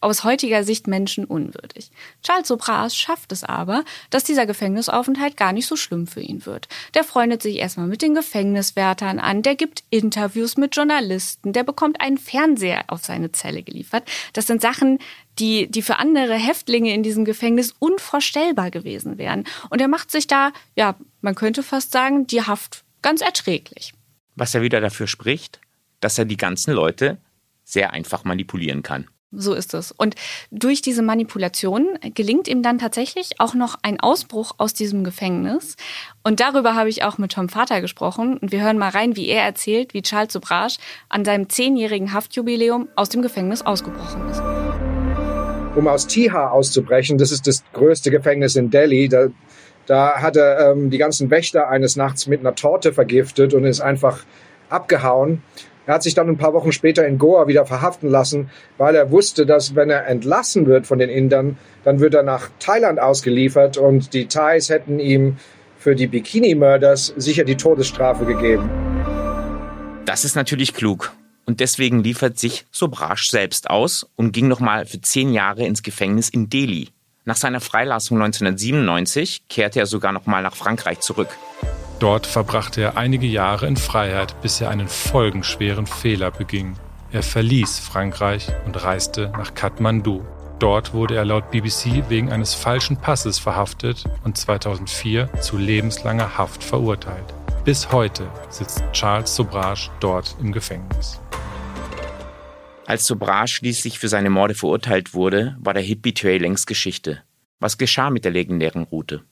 aus 0.00 0.24
heutiger 0.24 0.64
Sicht 0.64 0.86
menschenunwürdig. 0.86 1.90
Charles 2.22 2.48
Sopras 2.48 2.96
schafft 2.96 3.32
es 3.32 3.44
aber, 3.44 3.84
dass 4.08 4.24
dieser 4.24 4.46
Gefängnisaufenthalt 4.46 5.36
gar 5.36 5.52
nicht 5.52 5.66
so 5.66 5.76
schlimm 5.76 6.06
für 6.06 6.20
ihn 6.20 6.46
wird. 6.46 6.68
Der 6.94 7.04
freundet 7.04 7.42
sich 7.42 7.56
erstmal 7.56 7.86
mit 7.86 8.02
den 8.02 8.14
Gefängniswärtern 8.14 9.18
an, 9.18 9.42
der 9.42 9.56
gibt 9.56 9.84
Interviews 9.90 10.56
mit 10.56 10.74
Journalisten, 10.74 11.52
der 11.52 11.64
bekommt 11.64 12.00
einen 12.00 12.18
Fernseher 12.18 12.84
auf 12.88 13.04
seine 13.04 13.32
Zelle 13.32 13.62
geliefert. 13.62 14.08
Das 14.32 14.46
sind 14.46 14.62
Sachen, 14.62 14.98
die, 15.38 15.70
die 15.70 15.82
für 15.82 15.96
andere 15.96 16.34
Häftlinge 16.34 16.94
in 16.94 17.02
diesem 17.02 17.24
Gefängnis 17.24 17.74
unvorstellbar 17.78 18.70
gewesen 18.70 19.18
wären. 19.18 19.44
Und 19.68 19.80
er 19.80 19.88
macht 19.88 20.10
sich 20.10 20.26
da, 20.26 20.52
ja, 20.76 20.96
man 21.20 21.34
könnte 21.34 21.62
fast 21.62 21.92
sagen, 21.92 22.26
die 22.26 22.42
Haft 22.42 22.84
ganz 23.02 23.20
erträglich. 23.20 23.92
Was 24.34 24.54
er 24.54 24.62
wieder 24.62 24.80
dafür 24.80 25.06
spricht, 25.06 25.60
dass 26.00 26.18
er 26.18 26.24
die 26.24 26.36
ganzen 26.36 26.72
Leute 26.72 27.18
sehr 27.64 27.92
einfach 27.92 28.24
manipulieren 28.24 28.82
kann. 28.82 29.06
So 29.32 29.54
ist 29.54 29.74
es. 29.74 29.92
Und 29.92 30.16
durch 30.50 30.82
diese 30.82 31.02
Manipulation 31.02 31.86
gelingt 32.14 32.48
ihm 32.48 32.64
dann 32.64 32.78
tatsächlich 32.78 33.38
auch 33.38 33.54
noch 33.54 33.76
ein 33.82 34.00
Ausbruch 34.00 34.52
aus 34.58 34.74
diesem 34.74 35.04
Gefängnis. 35.04 35.76
Und 36.24 36.40
darüber 36.40 36.74
habe 36.74 36.88
ich 36.88 37.04
auch 37.04 37.16
mit 37.16 37.32
Tom 37.32 37.48
Vater 37.48 37.80
gesprochen. 37.80 38.38
Und 38.38 38.50
wir 38.50 38.60
hören 38.60 38.76
mal 38.76 38.88
rein, 38.90 39.14
wie 39.14 39.28
er 39.28 39.44
erzählt, 39.44 39.94
wie 39.94 40.02
Charles 40.02 40.32
Sobrage 40.32 40.78
an 41.08 41.24
seinem 41.24 41.48
zehnjährigen 41.48 42.12
Haftjubiläum 42.12 42.88
aus 42.96 43.08
dem 43.08 43.22
Gefängnis 43.22 43.62
ausgebrochen 43.62 44.28
ist. 44.28 44.42
Um 45.76 45.86
aus 45.86 46.08
Tiha 46.08 46.48
auszubrechen, 46.50 47.16
das 47.16 47.30
ist 47.30 47.46
das 47.46 47.62
größte 47.72 48.10
Gefängnis 48.10 48.56
in 48.56 48.70
Delhi, 48.70 49.08
da, 49.08 49.28
da 49.86 50.20
hat 50.20 50.36
er 50.36 50.72
ähm, 50.72 50.90
die 50.90 50.98
ganzen 50.98 51.30
Wächter 51.30 51.68
eines 51.68 51.94
Nachts 51.94 52.26
mit 52.26 52.40
einer 52.40 52.56
Torte 52.56 52.92
vergiftet 52.92 53.54
und 53.54 53.64
ist 53.64 53.80
einfach 53.80 54.24
abgehauen. 54.68 55.42
Er 55.90 55.94
hat 55.94 56.04
sich 56.04 56.14
dann 56.14 56.28
ein 56.28 56.38
paar 56.38 56.54
Wochen 56.54 56.70
später 56.70 57.04
in 57.04 57.18
Goa 57.18 57.48
wieder 57.48 57.66
verhaften 57.66 58.08
lassen, 58.08 58.48
weil 58.78 58.94
er 58.94 59.10
wusste, 59.10 59.44
dass 59.44 59.74
wenn 59.74 59.90
er 59.90 60.06
entlassen 60.06 60.66
wird 60.66 60.86
von 60.86 61.00
den 61.00 61.10
Indern, 61.10 61.58
dann 61.82 61.98
wird 61.98 62.14
er 62.14 62.22
nach 62.22 62.48
Thailand 62.60 63.00
ausgeliefert 63.00 63.76
und 63.76 64.14
die 64.14 64.26
Thais 64.26 64.68
hätten 64.68 65.00
ihm 65.00 65.38
für 65.78 65.96
die 65.96 66.06
Bikini-Murders 66.06 67.14
sicher 67.16 67.42
die 67.42 67.56
Todesstrafe 67.56 68.24
gegeben. 68.24 68.70
Das 70.04 70.24
ist 70.24 70.36
natürlich 70.36 70.74
klug. 70.74 71.10
Und 71.44 71.58
deswegen 71.58 72.04
liefert 72.04 72.38
sich 72.38 72.66
Sobrasch 72.70 73.28
selbst 73.28 73.68
aus 73.68 74.06
und 74.14 74.30
ging 74.30 74.46
nochmal 74.46 74.86
für 74.86 75.00
zehn 75.00 75.32
Jahre 75.32 75.66
ins 75.66 75.82
Gefängnis 75.82 76.28
in 76.28 76.48
Delhi. 76.48 76.90
Nach 77.24 77.34
seiner 77.34 77.60
Freilassung 77.60 78.22
1997 78.22 79.48
kehrte 79.48 79.80
er 79.80 79.86
sogar 79.86 80.12
nochmal 80.12 80.44
nach 80.44 80.54
Frankreich 80.54 81.00
zurück. 81.00 81.30
Dort 82.00 82.26
verbrachte 82.26 82.80
er 82.80 82.96
einige 82.96 83.26
Jahre 83.26 83.66
in 83.66 83.76
Freiheit, 83.76 84.34
bis 84.40 84.58
er 84.62 84.70
einen 84.70 84.88
folgenschweren 84.88 85.86
Fehler 85.86 86.30
beging. 86.30 86.76
Er 87.12 87.22
verließ 87.22 87.78
Frankreich 87.78 88.48
und 88.64 88.82
reiste 88.82 89.30
nach 89.36 89.52
Kathmandu. 89.52 90.24
Dort 90.58 90.94
wurde 90.94 91.16
er 91.16 91.26
laut 91.26 91.50
BBC 91.50 92.08
wegen 92.08 92.32
eines 92.32 92.54
falschen 92.54 92.96
Passes 92.96 93.38
verhaftet 93.38 94.04
und 94.24 94.38
2004 94.38 95.30
zu 95.42 95.58
lebenslanger 95.58 96.38
Haft 96.38 96.64
verurteilt. 96.64 97.34
Bis 97.66 97.92
heute 97.92 98.28
sitzt 98.48 98.82
Charles 98.92 99.36
Sobrage 99.36 99.90
dort 100.00 100.36
im 100.40 100.52
Gefängnis. 100.52 101.20
Als 102.86 103.06
Sobrage 103.06 103.48
schließlich 103.48 103.98
für 103.98 104.08
seine 104.08 104.30
Morde 104.30 104.54
verurteilt 104.54 105.12
wurde, 105.12 105.54
war 105.60 105.74
der 105.74 105.82
Hippie 105.82 106.14
Trail 106.14 106.40
längst 106.40 106.66
Geschichte. 106.66 107.22
Was 107.58 107.76
geschah 107.76 108.08
mit 108.08 108.24
der 108.24 108.32
legendären 108.32 108.84
Route? 108.84 109.22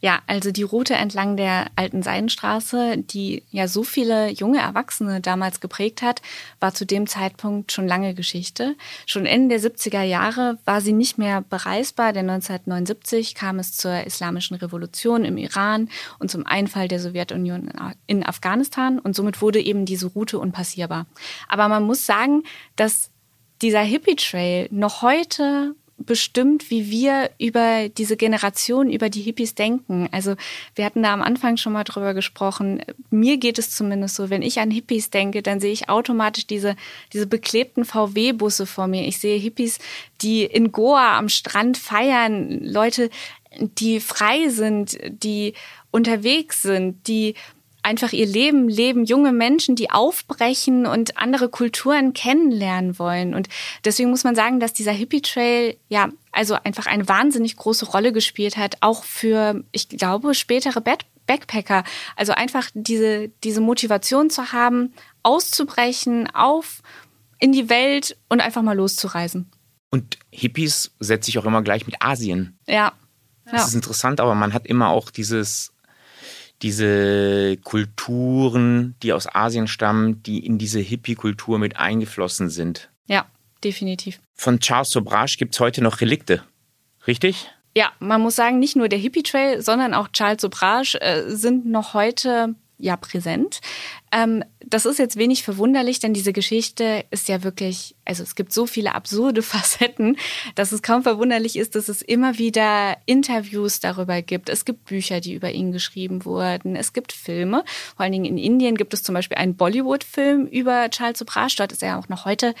Ja, 0.00 0.20
also 0.26 0.50
die 0.50 0.62
Route 0.62 0.94
entlang 0.94 1.36
der 1.36 1.66
alten 1.76 2.02
Seidenstraße, 2.02 2.98
die 2.98 3.42
ja 3.50 3.66
so 3.68 3.82
viele 3.82 4.30
junge 4.30 4.58
Erwachsene 4.58 5.20
damals 5.20 5.60
geprägt 5.60 6.02
hat, 6.02 6.22
war 6.60 6.74
zu 6.74 6.84
dem 6.84 7.06
Zeitpunkt 7.06 7.72
schon 7.72 7.88
lange 7.88 8.14
Geschichte. 8.14 8.76
Schon 9.06 9.26
Ende 9.26 9.58
der 9.58 9.70
70er 9.70 10.02
Jahre 10.02 10.58
war 10.64 10.80
sie 10.80 10.92
nicht 10.92 11.18
mehr 11.18 11.42
bereisbar, 11.42 12.12
denn 12.12 12.28
1979 12.28 13.34
kam 13.34 13.58
es 13.58 13.76
zur 13.76 14.04
Islamischen 14.04 14.56
Revolution 14.56 15.24
im 15.24 15.38
Iran 15.38 15.88
und 16.18 16.30
zum 16.30 16.46
Einfall 16.46 16.88
der 16.88 17.00
Sowjetunion 17.00 17.70
in 18.06 18.24
Afghanistan 18.24 18.98
und 18.98 19.16
somit 19.16 19.40
wurde 19.40 19.60
eben 19.60 19.86
diese 19.86 20.06
Route 20.06 20.38
unpassierbar. 20.38 21.06
Aber 21.48 21.68
man 21.68 21.84
muss 21.84 22.04
sagen, 22.04 22.42
dass 22.76 23.10
dieser 23.62 23.80
Hippie 23.80 24.16
Trail 24.16 24.68
noch 24.70 25.02
heute 25.02 25.74
bestimmt, 25.98 26.70
wie 26.70 26.90
wir 26.90 27.30
über 27.38 27.88
diese 27.88 28.16
Generation, 28.16 28.90
über 28.90 29.08
die 29.08 29.22
Hippies 29.22 29.54
denken. 29.54 30.08
Also 30.12 30.36
wir 30.74 30.84
hatten 30.84 31.02
da 31.02 31.12
am 31.12 31.22
Anfang 31.22 31.56
schon 31.56 31.72
mal 31.72 31.84
drüber 31.84 32.12
gesprochen. 32.12 32.82
Mir 33.10 33.38
geht 33.38 33.58
es 33.58 33.70
zumindest 33.70 34.16
so, 34.16 34.28
wenn 34.28 34.42
ich 34.42 34.60
an 34.60 34.70
Hippies 34.70 35.10
denke, 35.10 35.42
dann 35.42 35.58
sehe 35.58 35.72
ich 35.72 35.88
automatisch 35.88 36.46
diese, 36.46 36.76
diese 37.12 37.26
beklebten 37.26 37.84
VW-Busse 37.84 38.66
vor 38.66 38.86
mir. 38.86 39.06
Ich 39.06 39.18
sehe 39.18 39.38
Hippies, 39.38 39.78
die 40.20 40.44
in 40.44 40.70
Goa 40.70 41.16
am 41.16 41.28
Strand 41.28 41.78
feiern, 41.78 42.62
Leute, 42.62 43.10
die 43.58 44.00
frei 44.00 44.48
sind, 44.48 44.98
die 45.08 45.54
unterwegs 45.90 46.60
sind, 46.60 47.08
die 47.08 47.34
einfach 47.86 48.12
ihr 48.12 48.26
Leben 48.26 48.68
leben, 48.68 49.04
junge 49.04 49.30
Menschen, 49.30 49.76
die 49.76 49.90
aufbrechen 49.90 50.86
und 50.86 51.18
andere 51.18 51.48
Kulturen 51.48 52.14
kennenlernen 52.14 52.98
wollen. 52.98 53.32
Und 53.32 53.48
deswegen 53.84 54.10
muss 54.10 54.24
man 54.24 54.34
sagen, 54.34 54.58
dass 54.58 54.72
dieser 54.72 54.90
Hippie 54.90 55.22
Trail 55.22 55.76
ja 55.88 56.08
also 56.32 56.54
einfach 56.64 56.86
eine 56.86 57.08
wahnsinnig 57.08 57.56
große 57.56 57.86
Rolle 57.86 58.12
gespielt 58.12 58.56
hat, 58.56 58.78
auch 58.80 59.04
für, 59.04 59.62
ich 59.70 59.88
glaube, 59.88 60.34
spätere 60.34 60.80
Backpacker. 60.80 61.84
Also 62.16 62.32
einfach 62.32 62.68
diese, 62.74 63.28
diese 63.44 63.60
Motivation 63.60 64.30
zu 64.30 64.52
haben, 64.52 64.92
auszubrechen, 65.22 66.28
auf 66.34 66.82
in 67.38 67.52
die 67.52 67.68
Welt 67.68 68.16
und 68.28 68.40
einfach 68.40 68.62
mal 68.62 68.76
loszureisen. 68.76 69.48
Und 69.90 70.18
Hippies 70.30 70.90
setze 70.98 71.30
ich 71.30 71.38
auch 71.38 71.44
immer 71.44 71.62
gleich 71.62 71.86
mit 71.86 72.02
Asien. 72.02 72.58
Ja. 72.66 72.92
Das 73.44 73.60
ja. 73.60 73.66
ist 73.68 73.74
interessant, 73.74 74.20
aber 74.20 74.34
man 74.34 74.52
hat 74.52 74.66
immer 74.66 74.88
auch 74.88 75.12
dieses 75.12 75.72
diese 76.62 77.56
Kulturen, 77.58 78.94
die 79.02 79.12
aus 79.12 79.26
Asien 79.32 79.68
stammen, 79.68 80.22
die 80.22 80.44
in 80.44 80.58
diese 80.58 80.80
Hippie-Kultur 80.80 81.58
mit 81.58 81.76
eingeflossen 81.76 82.48
sind. 82.48 82.90
Ja, 83.06 83.26
definitiv. 83.62 84.20
Von 84.34 84.60
Charles 84.60 84.90
Sobrage 84.90 85.36
gibt 85.38 85.54
es 85.54 85.60
heute 85.60 85.82
noch 85.82 86.00
Relikte, 86.00 86.42
richtig? 87.06 87.50
Ja, 87.76 87.92
man 87.98 88.22
muss 88.22 88.36
sagen, 88.36 88.58
nicht 88.58 88.74
nur 88.74 88.88
der 88.88 88.98
Hippie 88.98 89.22
Trail, 89.22 89.60
sondern 89.60 89.92
auch 89.92 90.08
Charles 90.08 90.40
Sobrage 90.40 90.98
äh, 91.00 91.28
sind 91.28 91.66
noch 91.66 91.92
heute 91.92 92.54
ja 92.78 92.96
präsent. 92.96 93.60
Ähm, 94.12 94.44
das 94.64 94.86
ist 94.86 94.98
jetzt 94.98 95.16
wenig 95.16 95.42
verwunderlich, 95.42 95.98
denn 95.98 96.12
diese 96.12 96.32
Geschichte 96.32 97.04
ist 97.10 97.28
ja 97.28 97.42
wirklich, 97.42 97.94
also 98.04 98.22
es 98.22 98.34
gibt 98.34 98.52
so 98.52 98.66
viele 98.66 98.94
absurde 98.94 99.42
Facetten, 99.42 100.16
dass 100.54 100.72
es 100.72 100.82
kaum 100.82 101.02
verwunderlich 101.02 101.56
ist, 101.56 101.74
dass 101.74 101.88
es 101.88 102.02
immer 102.02 102.38
wieder 102.38 102.96
Interviews 103.06 103.80
darüber 103.80 104.22
gibt. 104.22 104.48
Es 104.48 104.64
gibt 104.64 104.84
Bücher, 104.84 105.20
die 105.20 105.34
über 105.34 105.50
ihn 105.52 105.72
geschrieben 105.72 106.24
wurden. 106.24 106.76
Es 106.76 106.92
gibt 106.92 107.12
Filme. 107.12 107.64
Vor 107.96 108.04
allen 108.04 108.12
Dingen 108.12 108.24
in 108.24 108.38
Indien 108.38 108.76
gibt 108.76 108.94
es 108.94 109.02
zum 109.02 109.14
Beispiel 109.14 109.38
einen 109.38 109.56
Bollywood-Film 109.56 110.46
über 110.46 110.90
Charles 110.90 111.18
Sobrage. 111.18 111.56
Dort 111.58 111.72
ist 111.72 111.82
er 111.82 111.98
auch 111.98 112.08
noch 112.08 112.24
heute 112.24 112.54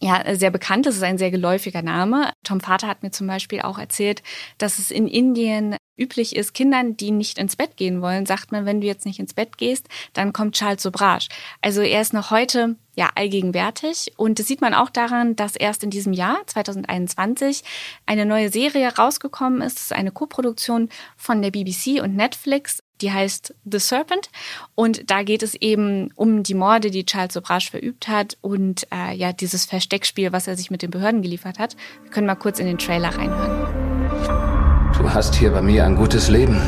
ja, 0.00 0.34
sehr 0.34 0.50
bekannt. 0.50 0.86
Das 0.86 0.96
ist 0.96 1.02
ein 1.02 1.18
sehr 1.18 1.30
geläufiger 1.30 1.82
Name. 1.82 2.32
Tom 2.42 2.60
Vater 2.60 2.88
hat 2.88 3.02
mir 3.02 3.10
zum 3.10 3.26
Beispiel 3.26 3.60
auch 3.60 3.78
erzählt, 3.78 4.22
dass 4.58 4.78
es 4.78 4.90
in 4.90 5.06
Indien 5.06 5.76
üblich 5.98 6.34
ist, 6.34 6.54
Kindern, 6.54 6.96
die 6.96 7.10
nicht 7.10 7.38
ins 7.38 7.56
Bett 7.56 7.76
gehen 7.76 8.00
wollen, 8.00 8.24
sagt 8.24 8.52
man, 8.52 8.64
wenn 8.64 8.80
du 8.80 8.86
jetzt 8.86 9.04
nicht 9.04 9.18
ins 9.18 9.34
Bett 9.34 9.58
gehst, 9.58 9.86
dann 10.14 10.32
kommt 10.32 10.56
Charles 10.56 10.82
Sobrage. 10.82 11.28
Also 11.60 11.82
er 11.82 12.00
ist 12.00 12.14
noch 12.14 12.30
heute 12.30 12.76
ja 12.96 13.10
allgegenwärtig 13.14 14.12
und 14.16 14.38
das 14.38 14.46
sieht 14.46 14.62
man 14.62 14.72
auch 14.72 14.88
daran, 14.88 15.36
dass 15.36 15.56
erst 15.56 15.84
in 15.84 15.90
diesem 15.90 16.14
Jahr 16.14 16.38
2021 16.46 17.62
eine 18.06 18.24
neue 18.24 18.50
Serie 18.50 18.96
rausgekommen 18.96 19.60
ist. 19.60 19.76
Das 19.76 19.84
ist 19.84 19.92
eine 19.92 20.10
Koproduktion 20.10 20.88
von 21.16 21.42
der 21.42 21.50
BBC 21.50 22.02
und 22.02 22.16
Netflix. 22.16 22.82
Die 23.00 23.12
heißt 23.12 23.54
The 23.70 23.78
Serpent 23.78 24.30
und 24.74 25.10
da 25.10 25.22
geht 25.22 25.42
es 25.42 25.54
eben 25.54 26.10
um 26.16 26.42
die 26.42 26.54
Morde, 26.54 26.90
die 26.90 27.06
Charles 27.06 27.34
Sobrage 27.34 27.70
verübt 27.70 28.08
hat 28.08 28.36
und 28.40 28.86
äh, 28.92 29.14
ja 29.14 29.32
dieses 29.32 29.64
Versteckspiel, 29.64 30.32
was 30.32 30.46
er 30.46 30.56
sich 30.56 30.70
mit 30.70 30.82
den 30.82 30.90
Behörden 30.90 31.22
geliefert 31.22 31.58
hat. 31.58 31.76
Wir 32.02 32.10
können 32.10 32.26
mal 32.26 32.34
kurz 32.34 32.58
in 32.58 32.66
den 32.66 32.78
Trailer 32.78 33.10
reinhören. 33.10 34.92
Du 34.96 35.10
hast 35.10 35.34
hier 35.34 35.50
bei 35.50 35.62
mir 35.62 35.84
ein 35.86 35.96
gutes 35.96 36.28
Leben. 36.28 36.60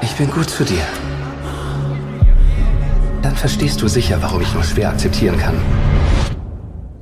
Ich 0.00 0.12
bin 0.16 0.30
gut 0.30 0.48
zu 0.48 0.64
dir. 0.64 0.82
Dann 3.22 3.36
verstehst 3.36 3.80
du 3.82 3.88
sicher, 3.88 4.20
warum 4.22 4.40
ich 4.40 4.52
nur 4.54 4.64
schwer 4.64 4.88
akzeptieren 4.88 5.38
kann, 5.38 5.60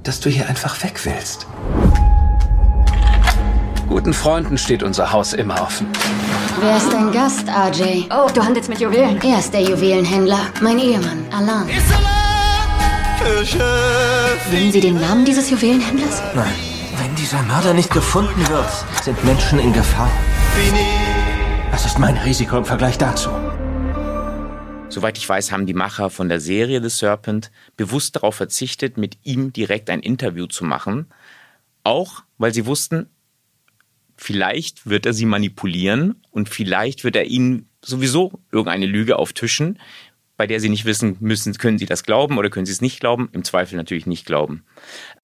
dass 0.03 0.21
du 0.21 0.29
hier 0.29 0.49
einfach 0.49 0.83
weg 0.83 1.01
willst. 1.05 1.47
Guten 3.91 4.15
Freunden 4.15 4.57
steht 4.57 4.85
unser 4.85 5.11
Haus 5.11 5.33
immer 5.33 5.61
offen. 5.61 5.89
Wer 6.61 6.77
ist 6.77 6.93
dein 6.93 7.11
Gast, 7.11 7.49
RJ? 7.49 8.05
Oh, 8.09 8.31
du 8.33 8.41
handelst 8.41 8.71
mit 8.71 8.79
Juwelen. 8.79 9.21
Er 9.21 9.41
ist 9.41 9.53
der 9.53 9.63
Juwelenhändler, 9.63 10.39
mein 10.63 10.79
Ehemann, 10.79 11.27
Alan. 11.33 11.69
Sehen 14.49 14.71
Sie 14.71 14.81
den 14.81 15.01
Namen 15.01 15.25
dieses 15.25 15.51
Juwelenhändlers? 15.51 16.23
Nein. 16.37 16.53
Wenn 16.99 17.17
dieser 17.17 17.43
Mörder 17.43 17.75
nicht 17.75 17.91
gefunden 17.91 18.49
wird, 18.49 18.71
sind 19.03 19.25
Menschen 19.25 19.59
in 19.59 19.73
Gefahr. 19.73 20.09
Was 21.73 21.85
ist 21.85 21.99
mein 21.99 22.17
Risiko 22.19 22.59
im 22.59 22.65
Vergleich 22.65 22.97
dazu? 22.97 23.31
Soweit 24.89 25.19
ich 25.19 25.29
weiß, 25.29 25.51
haben 25.51 25.67
die 25.67 25.75
Macher 25.75 26.11
von 26.11 26.29
der 26.29 26.39
Serie 26.39 26.81
The 26.81 26.91
Serpent 26.91 27.51
bewusst 27.77 28.15
darauf 28.15 28.37
verzichtet, 28.37 28.99
mit 28.99 29.19
ihm 29.25 29.53
direkt 29.53 29.91
ein 29.91 29.99
Interview 30.01 30.47
zu 30.47 30.65
machen. 30.65 31.07
Auch 31.83 32.23
weil 32.39 32.55
sie 32.55 32.67
wussten, 32.67 33.09
vielleicht 34.21 34.87
wird 34.87 35.07
er 35.07 35.15
sie 35.15 35.25
manipulieren 35.25 36.23
und 36.31 36.49
vielleicht 36.49 37.05
wird 37.05 37.17
er 37.17 37.25
ihnen 37.25 37.69
sowieso 37.83 38.41
irgendeine 38.53 38.87
Lüge 38.87 39.19
auftischen, 39.19 39.79
bei 40.37 40.47
der 40.47 40.61
sie 40.61 40.69
nicht 40.69 40.85
wissen 40.85 41.17
müssen, 41.21 41.55
können 41.55 41.79
sie 41.79 41.87
das 41.87 42.03
glauben 42.03 42.37
oder 42.39 42.51
können 42.51 42.67
sie 42.67 42.73
es 42.73 42.83
nicht 42.83 43.01
glauben. 43.01 43.31
Im 43.33 43.45
Zweifel 43.45 43.77
natürlich 43.77 44.07
nicht 44.07 44.27
glauben. 44.27 44.65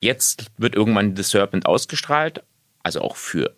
Jetzt 0.00 0.46
wird 0.56 0.74
irgendwann 0.74 1.14
The 1.14 1.22
Serpent 1.22 1.66
ausgestrahlt, 1.66 2.42
also 2.82 3.02
auch 3.02 3.16
für 3.16 3.54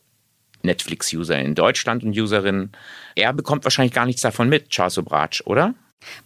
Netflix-User 0.63 1.39
in 1.39 1.55
Deutschland 1.55 2.03
und 2.03 2.19
Userinnen. 2.19 2.73
Er 3.15 3.33
bekommt 3.33 3.65
wahrscheinlich 3.65 3.95
gar 3.95 4.07
nichts 4.07 4.23
davon 4.23 4.49
mit, 4.49 4.71
Charles 4.71 4.99
Obrach, 4.99 5.41
oder? 5.45 5.75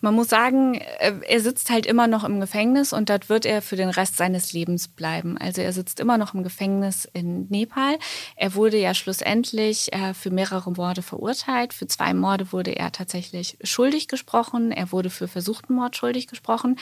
Man 0.00 0.14
muss 0.14 0.28
sagen, 0.28 0.74
äh, 0.74 1.14
er 1.26 1.40
sitzt 1.40 1.70
halt 1.70 1.86
immer 1.86 2.06
noch 2.06 2.24
im 2.24 2.40
Gefängnis 2.40 2.92
und 2.92 3.08
dort 3.08 3.28
wird 3.28 3.46
er 3.46 3.62
für 3.62 3.76
den 3.76 3.88
Rest 3.88 4.16
seines 4.16 4.52
Lebens 4.52 4.88
bleiben. 4.88 5.38
Also 5.38 5.62
er 5.62 5.72
sitzt 5.72 6.00
immer 6.00 6.18
noch 6.18 6.34
im 6.34 6.42
Gefängnis 6.42 7.08
in 7.12 7.46
Nepal. 7.48 7.98
Er 8.36 8.54
wurde 8.54 8.78
ja 8.78 8.94
schlussendlich 8.94 9.92
äh, 9.92 10.14
für 10.14 10.30
mehrere 10.30 10.70
Morde 10.72 11.02
verurteilt. 11.02 11.72
Für 11.72 11.86
zwei 11.86 12.14
Morde 12.14 12.52
wurde 12.52 12.76
er 12.76 12.92
tatsächlich 12.92 13.58
schuldig 13.62 14.08
gesprochen. 14.08 14.72
Er 14.72 14.92
wurde 14.92 15.10
für 15.10 15.28
versuchten 15.28 15.74
Mord 15.74 15.96
schuldig 15.96 16.26
gesprochen. 16.26 16.76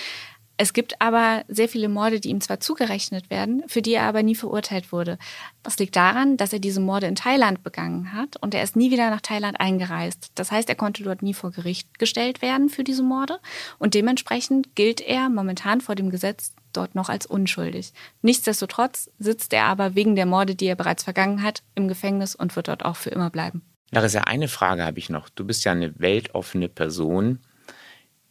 Es 0.63 0.75
gibt 0.75 1.01
aber 1.01 1.43
sehr 1.49 1.71
viele 1.71 1.89
Morde, 1.89 2.21
die 2.21 2.29
ihm 2.29 2.43
zwar 2.43 2.61
zugerechnet 2.61 3.31
werden, 3.31 3.63
für 3.67 3.81
die 3.81 3.95
er 3.95 4.03
aber 4.03 4.23
nie 4.23 4.35
verurteilt 4.35 4.93
wurde. 4.93 5.17
Das 5.63 5.79
liegt 5.79 5.97
daran, 5.97 6.37
dass 6.37 6.53
er 6.53 6.59
diese 6.59 6.81
Morde 6.81 7.07
in 7.07 7.15
Thailand 7.15 7.63
begangen 7.63 8.13
hat 8.13 8.37
und 8.37 8.55
er 8.55 8.63
ist 8.63 8.77
nie 8.77 8.91
wieder 8.91 9.09
nach 9.09 9.23
Thailand 9.23 9.59
eingereist. 9.59 10.33
Das 10.35 10.53
heißt, 10.53 10.69
er 10.69 10.75
konnte 10.75 11.03
dort 11.03 11.23
nie 11.23 11.33
vor 11.33 11.51
Gericht 11.51 11.99
gestellt 11.99 12.43
werden 12.43 12.69
für 12.69 12.85
diese 12.85 13.03
Morde 13.03 13.41
und 13.79 13.95
dementsprechend 13.95 14.77
gilt 14.77 15.01
er 15.01 15.31
momentan 15.31 15.81
vor 15.81 15.95
dem 15.95 16.11
Gesetz 16.11 16.53
dort 16.75 16.95
noch 16.95 17.09
als 17.09 17.25
unschuldig. 17.25 17.95
Nichtsdestotrotz 18.21 19.11
sitzt 19.19 19.55
er 19.55 19.65
aber 19.65 19.95
wegen 19.95 20.15
der 20.15 20.27
Morde, 20.27 20.57
die 20.57 20.67
er 20.67 20.77
bereits 20.77 21.05
vergangen 21.05 21.43
hat, 21.43 21.63
im 21.75 21.89
Gefängnis 21.89 22.35
und 22.35 22.55
wird 22.55 22.69
dort 22.69 22.85
auch 22.85 22.97
für 22.97 23.09
immer 23.09 23.31
bleiben. 23.31 23.63
Larissa, 23.93 24.21
eine 24.21 24.49
Frage 24.49 24.85
habe 24.85 24.99
ich 24.99 25.09
noch. 25.09 25.31
Du 25.31 25.47
bist 25.47 25.65
ja 25.65 25.73
eine 25.73 25.99
weltoffene 25.99 26.69
Person, 26.69 27.39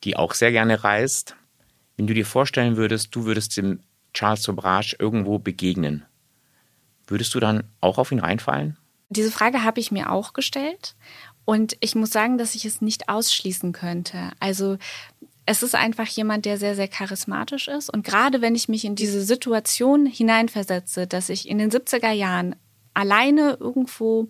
die 0.04 0.15
auch 0.15 0.36
sehr 0.36 0.52
gerne 0.52 0.84
reist. 0.84 1.36
Wenn 2.00 2.08
du 2.08 2.14
dir 2.14 2.26
vorstellen 2.26 2.78
würdest, 2.78 3.14
du 3.14 3.26
würdest 3.26 3.58
dem 3.58 3.82
Charles 4.14 4.44
Sobrage 4.44 4.96
irgendwo 5.00 5.38
begegnen, 5.38 6.06
würdest 7.08 7.36
du 7.36 7.42
dann 7.42 7.66
auch 7.82 7.98
auf 7.98 8.14
ihn 8.14 8.20
reinfallen? 8.20 8.78
Diese 9.10 9.32
Frage 9.32 9.66
habe 9.66 9.82
ich 9.82 9.92
mir 9.92 10.10
auch 10.10 10.32
gestellt 10.32 10.96
und 11.44 11.76
ich 11.82 11.96
muss 11.96 12.12
sagen, 12.12 12.38
dass 12.38 12.56
ich 12.56 12.64
es 12.64 12.80
nicht 12.80 13.10
ausschließen 13.10 13.74
könnte. 13.74 14.32
Also 14.40 14.78
es 15.46 15.62
ist 15.62 15.76
einfach 15.76 16.08
jemand, 16.08 16.46
der 16.46 16.58
sehr, 16.58 16.74
sehr 16.74 16.88
charismatisch 16.88 17.68
ist. 17.68 17.94
Und 17.94 18.06
gerade 18.06 18.40
wenn 18.40 18.56
ich 18.56 18.70
mich 18.70 18.86
in 18.86 18.96
diese 18.96 19.20
Situation 19.20 20.06
hineinversetze, 20.06 21.06
dass 21.06 21.28
ich 21.28 21.50
in 21.50 21.58
den 21.58 21.70
70er 21.70 22.14
Jahren 22.14 22.56
alleine 22.94 23.58
irgendwo 23.60 24.30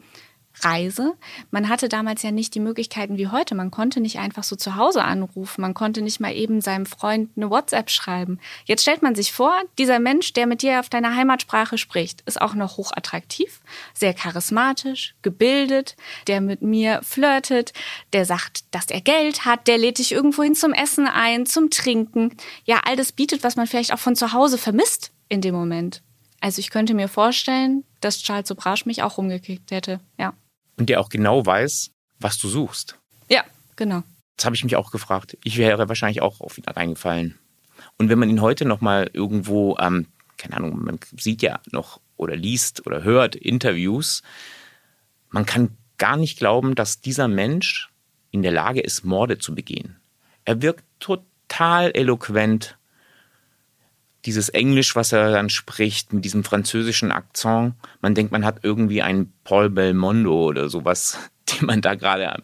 Reise. 0.63 1.13
Man 1.51 1.69
hatte 1.69 1.89
damals 1.89 2.23
ja 2.23 2.31
nicht 2.31 2.55
die 2.55 2.59
Möglichkeiten 2.59 3.17
wie 3.17 3.27
heute. 3.27 3.55
Man 3.55 3.71
konnte 3.71 3.99
nicht 3.99 4.19
einfach 4.19 4.43
so 4.43 4.55
zu 4.55 4.75
Hause 4.75 5.03
anrufen. 5.03 5.61
Man 5.61 5.73
konnte 5.73 6.01
nicht 6.01 6.19
mal 6.19 6.33
eben 6.33 6.61
seinem 6.61 6.85
Freund 6.85 7.31
eine 7.35 7.49
WhatsApp 7.49 7.89
schreiben. 7.89 8.39
Jetzt 8.65 8.81
stellt 8.81 9.01
man 9.01 9.15
sich 9.15 9.31
vor, 9.31 9.53
dieser 9.77 9.99
Mensch, 9.99 10.33
der 10.33 10.47
mit 10.47 10.61
dir 10.61 10.79
auf 10.79 10.89
deiner 10.89 11.15
Heimatsprache 11.15 11.77
spricht, 11.77 12.21
ist 12.21 12.41
auch 12.41 12.53
noch 12.53 12.77
hochattraktiv, 12.77 13.61
sehr 13.93 14.13
charismatisch, 14.13 15.15
gebildet, 15.21 15.95
der 16.27 16.41
mit 16.41 16.61
mir 16.61 17.01
flirtet, 17.03 17.73
der 18.13 18.25
sagt, 18.25 18.63
dass 18.71 18.87
er 18.87 19.01
Geld 19.01 19.45
hat, 19.45 19.67
der 19.67 19.77
lädt 19.77 19.99
dich 19.99 20.11
irgendwo 20.11 20.43
hin 20.43 20.55
zum 20.55 20.73
Essen 20.73 21.07
ein, 21.07 21.45
zum 21.45 21.69
Trinken. 21.69 22.35
Ja, 22.65 22.81
all 22.85 22.95
das 22.95 23.11
bietet, 23.11 23.43
was 23.43 23.55
man 23.55 23.67
vielleicht 23.67 23.93
auch 23.93 23.99
von 23.99 24.15
zu 24.15 24.33
Hause 24.33 24.57
vermisst 24.57 25.11
in 25.29 25.41
dem 25.41 25.55
Moment. 25.55 26.01
Also 26.41 26.59
ich 26.59 26.69
könnte 26.69 26.93
mir 26.93 27.07
vorstellen, 27.07 27.83
dass 28.01 28.21
Charles 28.21 28.47
Sobrage 28.47 28.83
mich 28.85 29.03
auch 29.03 29.17
rumgekickt 29.17 29.71
hätte, 29.71 29.99
ja. 30.17 30.33
Und 30.79 30.89
der 30.89 31.01
auch 31.01 31.09
genau 31.09 31.45
weiß, 31.45 31.91
was 32.19 32.37
du 32.37 32.47
suchst. 32.47 32.97
Ja, 33.29 33.43
genau. 33.75 34.03
Das 34.37 34.45
habe 34.45 34.55
ich 34.55 34.63
mich 34.63 34.77
auch 34.77 34.91
gefragt. 34.91 35.37
Ich 35.43 35.57
wäre 35.57 35.89
wahrscheinlich 35.89 36.21
auch 36.21 36.39
auf 36.39 36.57
ihn 36.57 36.63
reingefallen. 36.63 37.37
Und 37.97 38.09
wenn 38.09 38.17
man 38.17 38.29
ihn 38.29 38.41
heute 38.41 38.63
noch 38.63 38.79
mal 38.79 39.09
irgendwo, 39.13 39.77
ähm, 39.77 40.07
keine 40.37 40.55
Ahnung, 40.55 40.81
man 40.81 40.99
sieht 41.17 41.41
ja 41.41 41.59
noch 41.71 41.99
oder 42.15 42.37
liest 42.37 42.87
oder 42.87 43.03
hört 43.03 43.35
Interviews, 43.35 44.23
man 45.29 45.45
kann 45.45 45.77
gar 45.97 46.15
nicht 46.15 46.39
glauben, 46.39 46.75
dass 46.75 47.01
dieser 47.01 47.27
Mensch 47.27 47.89
in 48.31 48.41
der 48.41 48.53
Lage 48.53 48.79
ist, 48.79 49.03
Morde 49.03 49.37
zu 49.37 49.53
begehen. 49.53 49.97
Er 50.45 50.61
wirkt 50.61 50.85
total 51.01 51.91
eloquent, 51.93 52.77
dieses 54.25 54.49
Englisch, 54.49 54.95
was 54.95 55.11
er 55.11 55.31
dann 55.31 55.49
spricht, 55.49 56.13
mit 56.13 56.25
diesem 56.25 56.43
französischen 56.43 57.11
Akzent. 57.11 57.75
Man 58.01 58.15
denkt, 58.15 58.31
man 58.31 58.45
hat 58.45 58.59
irgendwie 58.63 59.01
einen 59.01 59.33
Paul 59.43 59.69
Belmondo 59.69 60.47
oder 60.47 60.69
sowas, 60.69 61.17
den 61.49 61.65
man 61.65 61.81
da 61.81 61.95
gerade 61.95 62.43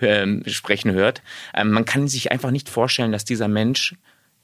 ähm, 0.00 0.42
sprechen 0.46 0.92
hört. 0.92 1.22
Ähm, 1.54 1.70
man 1.70 1.84
kann 1.84 2.08
sich 2.08 2.30
einfach 2.30 2.50
nicht 2.50 2.68
vorstellen, 2.68 3.12
dass 3.12 3.24
dieser 3.24 3.48
Mensch 3.48 3.96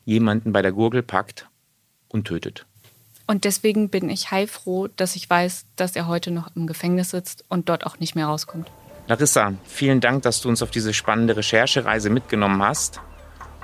jemanden 0.04 0.52
bei 0.52 0.62
der 0.62 0.72
Gurgel 0.72 1.02
packt 1.02 1.48
und 2.08 2.26
tötet. 2.26 2.66
Und 3.26 3.44
deswegen 3.44 3.88
bin 3.88 4.10
ich 4.10 4.30
heilfroh, 4.32 4.88
dass 4.88 5.14
ich 5.16 5.30
weiß, 5.30 5.66
dass 5.76 5.94
er 5.94 6.08
heute 6.08 6.32
noch 6.32 6.54
im 6.56 6.66
Gefängnis 6.66 7.10
sitzt 7.10 7.44
und 7.48 7.68
dort 7.68 7.86
auch 7.86 7.98
nicht 7.98 8.14
mehr 8.16 8.26
rauskommt. 8.26 8.70
Larissa, 9.06 9.54
vielen 9.64 10.00
Dank, 10.00 10.22
dass 10.22 10.40
du 10.40 10.48
uns 10.48 10.62
auf 10.62 10.70
diese 10.70 10.92
spannende 10.92 11.36
Recherchereise 11.36 12.10
mitgenommen 12.10 12.62
hast. 12.62 13.00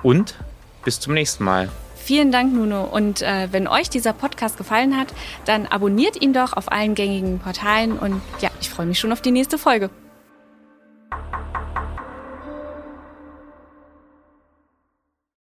Und 0.02 0.36
bis 0.84 1.00
zum 1.00 1.14
nächsten 1.14 1.44
Mal. 1.44 1.68
Vielen 2.08 2.32
Dank, 2.32 2.54
Nuno. 2.54 2.84
Und 2.84 3.20
äh, 3.20 3.48
wenn 3.50 3.68
euch 3.68 3.90
dieser 3.90 4.14
Podcast 4.14 4.56
gefallen 4.56 4.96
hat, 4.96 5.08
dann 5.44 5.66
abonniert 5.66 6.22
ihn 6.22 6.32
doch 6.32 6.54
auf 6.54 6.72
allen 6.72 6.94
gängigen 6.94 7.38
Portalen. 7.38 7.98
Und 7.98 8.22
ja, 8.40 8.48
ich 8.62 8.70
freue 8.70 8.86
mich 8.86 8.98
schon 8.98 9.12
auf 9.12 9.20
die 9.20 9.30
nächste 9.30 9.58
Folge. 9.58 9.90